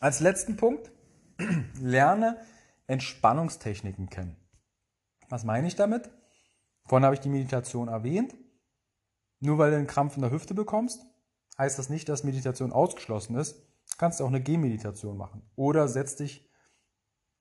Als 0.00 0.20
letzten 0.20 0.56
Punkt, 0.56 0.92
lerne 1.80 2.38
Entspannungstechniken 2.86 4.10
kennen. 4.10 4.36
Was 5.34 5.42
meine 5.42 5.66
ich 5.66 5.74
damit? 5.74 6.12
Vorhin 6.84 7.04
habe 7.04 7.16
ich 7.16 7.20
die 7.20 7.28
Meditation 7.28 7.88
erwähnt. 7.88 8.36
Nur 9.40 9.58
weil 9.58 9.72
du 9.72 9.78
einen 9.78 9.88
Krampf 9.88 10.14
in 10.14 10.22
der 10.22 10.30
Hüfte 10.30 10.54
bekommst, 10.54 11.04
heißt 11.58 11.76
das 11.76 11.88
nicht, 11.88 12.08
dass 12.08 12.22
Meditation 12.22 12.70
ausgeschlossen 12.70 13.34
ist. 13.34 13.56
Du 13.56 13.96
kannst 13.98 14.22
auch 14.22 14.28
eine 14.28 14.40
Gehmeditation 14.40 15.16
machen. 15.16 15.42
Oder 15.56 15.88
setz 15.88 16.14
dich 16.14 16.48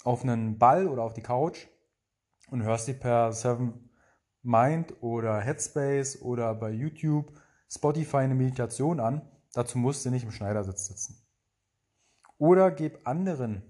auf 0.04 0.24
einen 0.24 0.58
Ball 0.58 0.88
oder 0.88 1.04
auf 1.04 1.14
die 1.14 1.22
Couch 1.22 1.68
und 2.50 2.64
hörst 2.64 2.88
dir 2.88 2.96
per 2.96 3.32
Seven 3.32 3.92
Mind 4.42 5.04
oder 5.04 5.40
Headspace 5.40 6.24
oder 6.24 6.56
bei 6.56 6.72
YouTube, 6.72 7.32
Spotify 7.70 8.18
eine 8.18 8.34
Meditation 8.34 9.00
an. 9.00 9.22
Dazu 9.54 9.78
musst 9.78 10.04
du 10.04 10.10
nicht 10.10 10.24
im 10.24 10.32
Schneidersitz 10.32 10.88
sitzen. 10.88 11.24
Oder 12.40 12.72
gib 12.72 13.08
anderen 13.08 13.62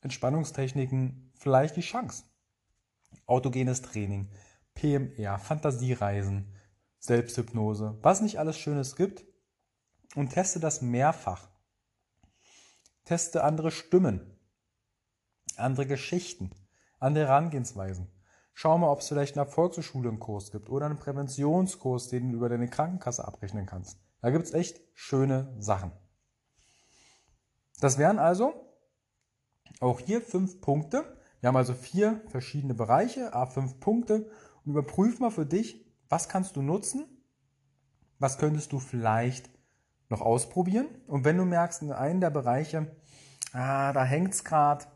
Entspannungstechniken 0.00 1.30
vielleicht 1.34 1.76
die 1.76 1.82
Chance. 1.82 2.24
Autogenes 3.26 3.82
Training, 3.82 4.30
PMR, 4.74 5.38
Fantasiereisen, 5.38 6.54
Selbsthypnose, 6.98 7.98
was 8.02 8.20
nicht 8.20 8.38
alles 8.38 8.58
Schönes 8.58 8.96
gibt. 8.96 9.24
Und 10.14 10.30
teste 10.30 10.60
das 10.60 10.80
mehrfach. 10.80 11.48
Teste 13.04 13.42
andere 13.42 13.72
Stimmen, 13.72 14.38
andere 15.56 15.86
Geschichten, 15.86 16.50
andere 17.00 17.26
Herangehensweisen. 17.26 18.08
Schau 18.54 18.78
mal, 18.78 18.90
ob 18.90 19.00
es 19.00 19.08
vielleicht 19.08 19.36
eine 19.36 19.50
Volkshochschule 19.50 20.08
einen 20.08 20.20
Kurs 20.20 20.52
gibt 20.52 20.70
oder 20.70 20.86
einen 20.86 20.98
Präventionskurs, 20.98 22.08
den 22.08 22.30
du 22.30 22.36
über 22.36 22.48
deine 22.48 22.68
Krankenkasse 22.68 23.26
abrechnen 23.26 23.66
kannst. 23.66 23.98
Da 24.20 24.30
gibt 24.30 24.44
es 24.44 24.54
echt 24.54 24.80
schöne 24.94 25.54
Sachen. 25.58 25.90
Das 27.80 27.98
wären 27.98 28.18
also 28.18 28.54
auch 29.80 30.00
hier 30.00 30.22
fünf 30.22 30.60
Punkte. 30.60 31.04
Wir 31.44 31.48
haben 31.48 31.56
also 31.56 31.74
vier 31.74 32.22
verschiedene 32.28 32.72
Bereiche, 32.72 33.34
a 33.34 33.44
fünf 33.44 33.78
Punkte. 33.78 34.30
Und 34.64 34.72
überprüf 34.72 35.20
mal 35.20 35.28
für 35.28 35.44
dich, 35.44 35.84
was 36.08 36.30
kannst 36.30 36.56
du 36.56 36.62
nutzen, 36.62 37.04
was 38.18 38.38
könntest 38.38 38.72
du 38.72 38.78
vielleicht 38.78 39.50
noch 40.08 40.22
ausprobieren? 40.22 40.86
Und 41.06 41.26
wenn 41.26 41.36
du 41.36 41.44
merkst, 41.44 41.82
in 41.82 41.92
einem 41.92 42.22
der 42.22 42.30
Bereiche, 42.30 42.86
ah, 43.52 43.92
da 43.92 44.04
hängt's 44.04 44.44
gerade 44.44 44.86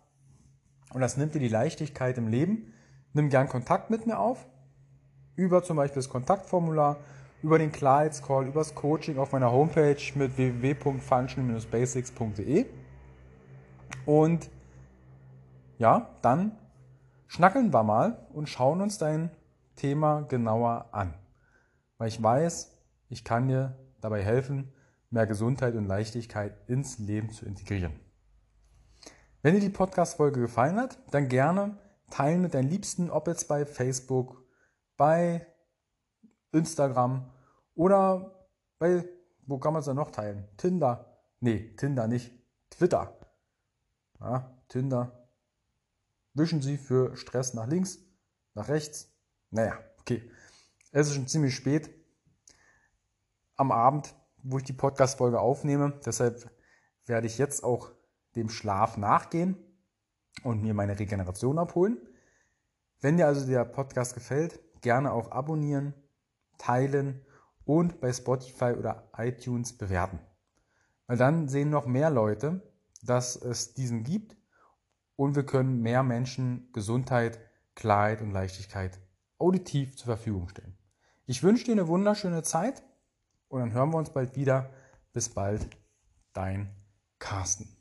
und 0.94 1.02
das 1.02 1.18
nimmt 1.18 1.34
dir 1.34 1.38
die 1.38 1.48
Leichtigkeit 1.48 2.16
im 2.16 2.28
Leben, 2.28 2.72
nimm 3.12 3.28
gern 3.28 3.50
Kontakt 3.50 3.90
mit 3.90 4.06
mir 4.06 4.18
auf, 4.18 4.48
über 5.36 5.62
zum 5.62 5.76
Beispiel 5.76 6.00
das 6.00 6.08
Kontaktformular, 6.08 6.96
über 7.42 7.58
den 7.58 7.72
Klarheitscall, 7.72 8.46
über 8.46 8.60
das 8.60 8.74
Coaching 8.74 9.18
auf 9.18 9.32
meiner 9.32 9.52
Homepage 9.52 10.00
mit 10.14 10.38
www.function-basics.de. 10.38 12.64
Und 14.06 14.48
ja, 15.78 16.16
dann 16.22 16.58
schnackeln 17.26 17.72
wir 17.72 17.82
mal 17.82 18.26
und 18.32 18.48
schauen 18.48 18.80
uns 18.80 18.98
dein 18.98 19.30
Thema 19.76 20.22
genauer 20.22 20.88
an. 20.92 21.14
Weil 21.98 22.08
ich 22.08 22.22
weiß, 22.22 22.76
ich 23.08 23.24
kann 23.24 23.48
dir 23.48 23.76
dabei 24.00 24.22
helfen, 24.22 24.72
mehr 25.10 25.26
Gesundheit 25.26 25.74
und 25.74 25.86
Leichtigkeit 25.86 26.54
ins 26.68 26.98
Leben 26.98 27.30
zu 27.30 27.46
integrieren. 27.46 27.98
Wenn 29.42 29.54
dir 29.54 29.60
die 29.60 29.70
Podcast-Folge 29.70 30.40
gefallen 30.40 30.78
hat, 30.78 30.98
dann 31.10 31.28
gerne 31.28 31.78
teilen 32.10 32.42
mit 32.42 32.54
deinen 32.54 32.68
Liebsten, 32.68 33.10
ob 33.10 33.28
jetzt 33.28 33.48
bei 33.48 33.64
Facebook, 33.64 34.44
bei 34.96 35.46
Instagram 36.52 37.30
oder 37.74 38.48
bei, 38.78 39.04
wo 39.46 39.58
kann 39.58 39.72
man 39.72 39.80
es 39.80 39.86
denn 39.86 39.96
noch 39.96 40.10
teilen? 40.10 40.48
Tinder. 40.56 41.18
Nee, 41.40 41.74
Tinder 41.76 42.08
nicht. 42.08 42.32
Twitter. 42.70 43.16
Ja, 44.20 44.50
Tinder. 44.68 45.17
Wischen 46.38 46.62
Sie 46.62 46.76
für 46.76 47.16
Stress 47.16 47.52
nach 47.54 47.66
links, 47.66 47.98
nach 48.54 48.68
rechts. 48.68 49.12
Naja, 49.50 49.76
okay. 49.98 50.30
Es 50.92 51.08
ist 51.08 51.14
schon 51.14 51.26
ziemlich 51.26 51.54
spät 51.54 51.90
am 53.56 53.72
Abend, 53.72 54.14
wo 54.44 54.58
ich 54.58 54.64
die 54.64 54.72
Podcast-Folge 54.72 55.40
aufnehme. 55.40 56.00
Deshalb 56.06 56.48
werde 57.06 57.26
ich 57.26 57.38
jetzt 57.38 57.64
auch 57.64 57.90
dem 58.36 58.48
Schlaf 58.50 58.96
nachgehen 58.96 59.56
und 60.44 60.62
mir 60.62 60.74
meine 60.74 60.98
Regeneration 60.98 61.58
abholen. 61.58 61.98
Wenn 63.00 63.16
dir 63.16 63.26
also 63.26 63.44
der 63.44 63.64
Podcast 63.64 64.14
gefällt, 64.14 64.60
gerne 64.80 65.12
auch 65.12 65.32
abonnieren, 65.32 65.92
teilen 66.56 67.26
und 67.64 68.00
bei 68.00 68.12
Spotify 68.12 68.74
oder 68.78 69.10
iTunes 69.16 69.76
bewerten. 69.76 70.20
Weil 71.08 71.16
dann 71.16 71.48
sehen 71.48 71.70
noch 71.70 71.86
mehr 71.86 72.10
Leute, 72.10 72.62
dass 73.02 73.34
es 73.34 73.74
diesen 73.74 74.04
gibt 74.04 74.37
und 75.18 75.34
wir 75.34 75.44
können 75.44 75.82
mehr 75.82 76.04
Menschen 76.04 76.70
Gesundheit, 76.72 77.40
Klarheit 77.74 78.22
und 78.22 78.30
Leichtigkeit 78.30 79.00
auditiv 79.36 79.96
zur 79.96 80.06
Verfügung 80.06 80.48
stellen. 80.48 80.78
Ich 81.26 81.42
wünsche 81.42 81.64
dir 81.64 81.72
eine 81.72 81.88
wunderschöne 81.88 82.44
Zeit 82.44 82.84
und 83.48 83.58
dann 83.58 83.72
hören 83.72 83.90
wir 83.90 83.98
uns 83.98 84.12
bald 84.12 84.36
wieder. 84.36 84.70
Bis 85.12 85.28
bald, 85.28 85.66
dein 86.32 86.70
Carsten. 87.18 87.77